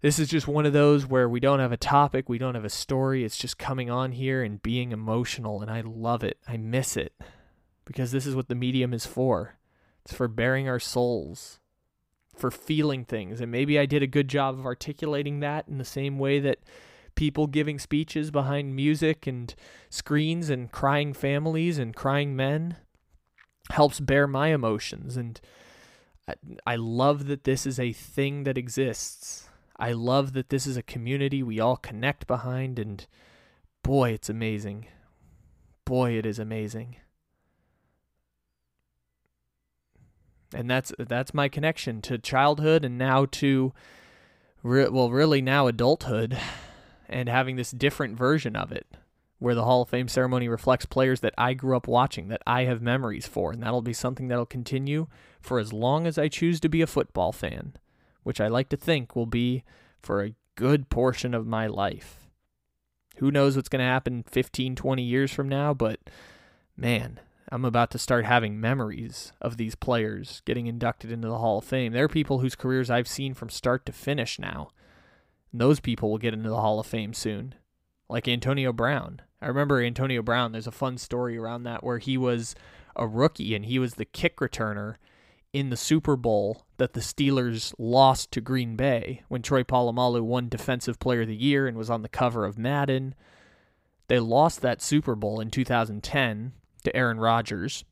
this 0.00 0.18
is 0.18 0.28
just 0.28 0.48
one 0.48 0.64
of 0.64 0.72
those 0.72 1.06
where 1.06 1.28
we 1.28 1.40
don't 1.40 1.60
have 1.60 1.72
a 1.72 1.76
topic, 1.76 2.28
we 2.28 2.38
don't 2.38 2.54
have 2.54 2.64
a 2.64 2.70
story. 2.70 3.24
It's 3.24 3.36
just 3.36 3.58
coming 3.58 3.90
on 3.90 4.12
here 4.12 4.42
and 4.42 4.62
being 4.62 4.92
emotional, 4.92 5.60
and 5.60 5.70
I 5.70 5.82
love 5.82 6.24
it. 6.24 6.38
I 6.48 6.56
miss 6.56 6.96
it 6.96 7.12
because 7.84 8.10
this 8.10 8.24
is 8.24 8.34
what 8.34 8.48
the 8.48 8.54
medium 8.54 8.94
is 8.94 9.04
for. 9.04 9.58
It's 10.04 10.14
for 10.14 10.28
bearing 10.28 10.68
our 10.68 10.80
souls, 10.80 11.58
for 12.34 12.50
feeling 12.50 13.04
things. 13.04 13.40
And 13.40 13.52
maybe 13.52 13.78
I 13.78 13.84
did 13.84 14.02
a 14.02 14.06
good 14.06 14.28
job 14.28 14.58
of 14.58 14.64
articulating 14.64 15.40
that 15.40 15.68
in 15.68 15.76
the 15.76 15.84
same 15.84 16.18
way 16.18 16.40
that 16.40 16.60
people 17.14 17.46
giving 17.46 17.78
speeches 17.78 18.30
behind 18.30 18.74
music 18.74 19.26
and 19.26 19.54
screens 19.90 20.48
and 20.48 20.72
crying 20.72 21.12
families 21.12 21.78
and 21.78 21.94
crying 21.94 22.34
men 22.34 22.76
helps 23.70 24.00
bear 24.00 24.26
my 24.26 24.48
emotions. 24.48 25.18
And 25.18 25.38
I 26.66 26.76
love 26.76 27.26
that 27.26 27.44
this 27.44 27.66
is 27.66 27.78
a 27.78 27.92
thing 27.92 28.44
that 28.44 28.56
exists 28.56 29.49
I 29.80 29.92
love 29.92 30.34
that 30.34 30.50
this 30.50 30.66
is 30.66 30.76
a 30.76 30.82
community 30.82 31.42
we 31.42 31.58
all 31.58 31.76
connect 31.76 32.26
behind, 32.26 32.78
and 32.78 33.06
boy, 33.82 34.10
it's 34.10 34.28
amazing. 34.28 34.86
Boy, 35.86 36.12
it 36.12 36.26
is 36.26 36.38
amazing. 36.38 36.96
And 40.54 40.68
that's 40.70 40.92
that's 40.98 41.32
my 41.32 41.48
connection 41.48 42.02
to 42.02 42.18
childhood 42.18 42.84
and 42.84 42.98
now 42.98 43.24
to 43.26 43.72
re- 44.62 44.88
well 44.88 45.10
really 45.10 45.40
now 45.40 45.66
adulthood 45.66 46.36
and 47.08 47.28
having 47.28 47.56
this 47.56 47.70
different 47.70 48.18
version 48.18 48.56
of 48.56 48.72
it 48.72 48.86
where 49.38 49.54
the 49.54 49.64
Hall 49.64 49.82
of 49.82 49.88
Fame 49.88 50.08
ceremony 50.08 50.48
reflects 50.48 50.84
players 50.84 51.20
that 51.20 51.32
I 51.38 51.54
grew 51.54 51.76
up 51.76 51.86
watching 51.86 52.28
that 52.28 52.42
I 52.46 52.64
have 52.64 52.82
memories 52.82 53.26
for 53.26 53.52
and 53.52 53.62
that'll 53.62 53.80
be 53.80 53.92
something 53.92 54.28
that'll 54.28 54.44
continue 54.44 55.06
for 55.40 55.60
as 55.60 55.72
long 55.72 56.06
as 56.06 56.18
I 56.18 56.28
choose 56.28 56.58
to 56.60 56.68
be 56.68 56.82
a 56.82 56.86
football 56.86 57.32
fan 57.32 57.74
which 58.22 58.40
I 58.40 58.48
like 58.48 58.68
to 58.70 58.76
think 58.76 59.14
will 59.14 59.26
be 59.26 59.64
for 60.00 60.22
a 60.22 60.34
good 60.56 60.88
portion 60.88 61.34
of 61.34 61.46
my 61.46 61.66
life. 61.66 62.28
Who 63.16 63.30
knows 63.30 63.56
what's 63.56 63.68
going 63.68 63.80
to 63.80 63.84
happen 63.84 64.24
15, 64.28 64.76
20 64.76 65.02
years 65.02 65.32
from 65.32 65.48
now, 65.48 65.74
but 65.74 66.00
man, 66.76 67.20
I'm 67.52 67.64
about 67.64 67.90
to 67.90 67.98
start 67.98 68.24
having 68.24 68.60
memories 68.60 69.32
of 69.40 69.56
these 69.56 69.74
players 69.74 70.40
getting 70.44 70.66
inducted 70.66 71.10
into 71.10 71.28
the 71.28 71.38
Hall 71.38 71.58
of 71.58 71.64
Fame. 71.64 71.92
There 71.92 72.04
are 72.04 72.08
people 72.08 72.38
whose 72.38 72.54
careers 72.54 72.90
I've 72.90 73.08
seen 73.08 73.34
from 73.34 73.50
start 73.50 73.84
to 73.86 73.92
finish 73.92 74.38
now. 74.38 74.70
And 75.50 75.60
those 75.60 75.80
people 75.80 76.10
will 76.10 76.18
get 76.18 76.32
into 76.32 76.48
the 76.48 76.60
Hall 76.60 76.78
of 76.78 76.86
Fame 76.86 77.12
soon, 77.12 77.54
like 78.08 78.28
Antonio 78.28 78.72
Brown. 78.72 79.20
I 79.42 79.48
remember 79.48 79.82
Antonio 79.82 80.22
Brown, 80.22 80.52
there's 80.52 80.66
a 80.68 80.72
fun 80.72 80.96
story 80.96 81.36
around 81.36 81.64
that 81.64 81.82
where 81.82 81.98
he 81.98 82.16
was 82.16 82.54
a 82.94 83.06
rookie 83.06 83.54
and 83.54 83.64
he 83.64 83.78
was 83.78 83.94
the 83.94 84.04
kick 84.04 84.36
returner 84.36 84.96
in 85.52 85.70
the 85.70 85.76
Super 85.76 86.16
Bowl 86.16 86.64
that 86.76 86.92
the 86.92 87.00
Steelers 87.00 87.74
lost 87.78 88.30
to 88.32 88.40
Green 88.40 88.76
Bay 88.76 89.22
when 89.28 89.42
Troy 89.42 89.62
Polamalu 89.62 90.22
won 90.22 90.48
Defensive 90.48 90.98
Player 90.98 91.22
of 91.22 91.28
the 91.28 91.36
Year 91.36 91.66
and 91.66 91.76
was 91.76 91.90
on 91.90 92.02
the 92.02 92.08
cover 92.08 92.44
of 92.44 92.58
Madden. 92.58 93.14
They 94.08 94.20
lost 94.20 94.60
that 94.62 94.80
Super 94.82 95.14
Bowl 95.14 95.40
in 95.40 95.50
2010 95.50 96.52
to 96.84 96.96
Aaron 96.96 97.18
Rodgers. 97.18 97.84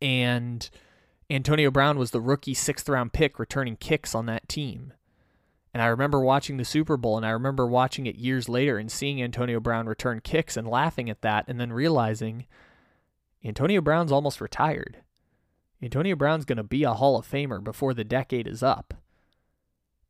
And 0.00 0.68
Antonio 1.30 1.70
Brown 1.70 1.98
was 1.98 2.10
the 2.10 2.20
rookie 2.20 2.54
sixth 2.54 2.88
round 2.88 3.12
pick 3.12 3.38
returning 3.38 3.76
kicks 3.76 4.14
on 4.14 4.26
that 4.26 4.48
team. 4.48 4.92
And 5.74 5.82
I 5.82 5.86
remember 5.86 6.20
watching 6.20 6.56
the 6.56 6.64
Super 6.64 6.96
Bowl 6.96 7.16
and 7.16 7.26
I 7.26 7.30
remember 7.30 7.66
watching 7.66 8.06
it 8.06 8.16
years 8.16 8.48
later 8.48 8.78
and 8.78 8.90
seeing 8.90 9.22
Antonio 9.22 9.60
Brown 9.60 9.86
return 9.86 10.20
kicks 10.20 10.56
and 10.56 10.66
laughing 10.66 11.10
at 11.10 11.22
that 11.22 11.44
and 11.48 11.60
then 11.60 11.72
realizing 11.72 12.46
Antonio 13.44 13.80
Brown's 13.80 14.12
almost 14.12 14.40
retired. 14.40 14.98
Antonio 15.82 16.16
Brown's 16.16 16.44
going 16.44 16.56
to 16.56 16.64
be 16.64 16.82
a 16.82 16.94
Hall 16.94 17.18
of 17.18 17.30
Famer 17.30 17.62
before 17.62 17.94
the 17.94 18.04
decade 18.04 18.48
is 18.48 18.62
up. 18.62 18.94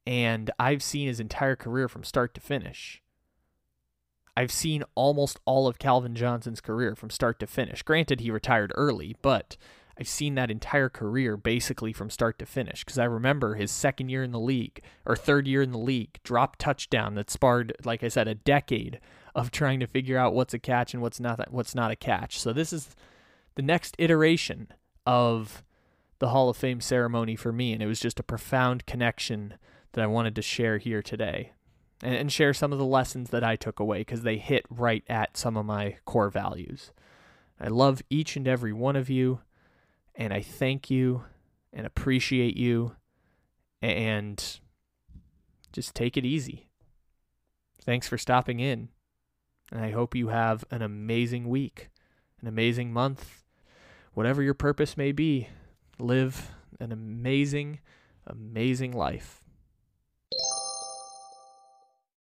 And 0.06 0.50
I've 0.58 0.82
seen 0.82 1.08
his 1.08 1.20
entire 1.20 1.56
career 1.56 1.88
from 1.88 2.04
start 2.04 2.34
to 2.34 2.40
finish. 2.40 3.02
I've 4.34 4.52
seen 4.52 4.84
almost 4.94 5.40
all 5.44 5.66
of 5.66 5.78
Calvin 5.78 6.14
Johnson's 6.14 6.60
career 6.60 6.94
from 6.94 7.10
start 7.10 7.40
to 7.40 7.46
finish. 7.46 7.82
Granted, 7.82 8.20
he 8.20 8.30
retired 8.30 8.72
early, 8.76 9.16
but 9.20 9.56
I've 9.98 10.08
seen 10.08 10.36
that 10.36 10.50
entire 10.50 10.88
career 10.88 11.36
basically 11.36 11.92
from 11.92 12.08
start 12.08 12.38
to 12.38 12.46
finish 12.46 12.84
because 12.84 12.98
I 12.98 13.04
remember 13.04 13.56
his 13.56 13.72
second 13.72 14.10
year 14.10 14.22
in 14.22 14.30
the 14.30 14.38
league 14.38 14.80
or 15.04 15.16
third 15.16 15.48
year 15.48 15.60
in 15.60 15.72
the 15.72 15.78
league, 15.78 16.20
drop 16.22 16.56
touchdown 16.56 17.16
that 17.16 17.30
sparred, 17.30 17.74
like 17.84 18.04
I 18.04 18.08
said, 18.08 18.28
a 18.28 18.34
decade 18.34 19.00
of 19.34 19.50
trying 19.50 19.80
to 19.80 19.86
figure 19.86 20.16
out 20.16 20.34
what's 20.34 20.54
a 20.54 20.58
catch 20.58 20.94
and 20.94 21.02
what's 21.02 21.18
not 21.18 21.52
what's 21.52 21.74
not 21.74 21.90
a 21.90 21.96
catch. 21.96 22.38
So 22.40 22.52
this 22.52 22.72
is 22.72 22.94
the 23.56 23.62
next 23.62 23.96
iteration 23.98 24.68
of 25.08 25.64
the 26.18 26.28
Hall 26.28 26.50
of 26.50 26.56
Fame 26.56 26.82
ceremony 26.82 27.34
for 27.34 27.50
me, 27.50 27.72
and 27.72 27.82
it 27.82 27.86
was 27.86 27.98
just 27.98 28.20
a 28.20 28.22
profound 28.22 28.84
connection 28.84 29.54
that 29.92 30.04
I 30.04 30.06
wanted 30.06 30.36
to 30.36 30.42
share 30.42 30.76
here 30.76 31.00
today 31.00 31.52
and, 32.02 32.14
and 32.14 32.30
share 32.30 32.52
some 32.52 32.74
of 32.74 32.78
the 32.78 32.84
lessons 32.84 33.30
that 33.30 33.42
I 33.42 33.56
took 33.56 33.80
away 33.80 34.00
because 34.00 34.20
they 34.20 34.36
hit 34.36 34.66
right 34.68 35.02
at 35.08 35.38
some 35.38 35.56
of 35.56 35.64
my 35.64 35.96
core 36.04 36.28
values. 36.28 36.92
I 37.58 37.68
love 37.68 38.02
each 38.10 38.36
and 38.36 38.46
every 38.46 38.74
one 38.74 38.96
of 38.96 39.08
you, 39.08 39.40
and 40.14 40.30
I 40.30 40.42
thank 40.42 40.90
you 40.90 41.24
and 41.72 41.86
appreciate 41.86 42.58
you, 42.58 42.94
and 43.80 44.60
just 45.72 45.94
take 45.94 46.18
it 46.18 46.26
easy. 46.26 46.68
Thanks 47.82 48.06
for 48.06 48.18
stopping 48.18 48.60
in, 48.60 48.90
and 49.72 49.80
I 49.80 49.92
hope 49.92 50.14
you 50.14 50.28
have 50.28 50.66
an 50.70 50.82
amazing 50.82 51.48
week, 51.48 51.88
an 52.42 52.46
amazing 52.46 52.92
month, 52.92 53.44
whatever 54.14 54.42
your 54.42 54.54
purpose 54.54 54.96
may 54.96 55.12
be. 55.12 55.48
Live 55.98 56.50
an 56.80 56.92
amazing, 56.92 57.80
amazing 58.26 58.92
life. 58.92 59.42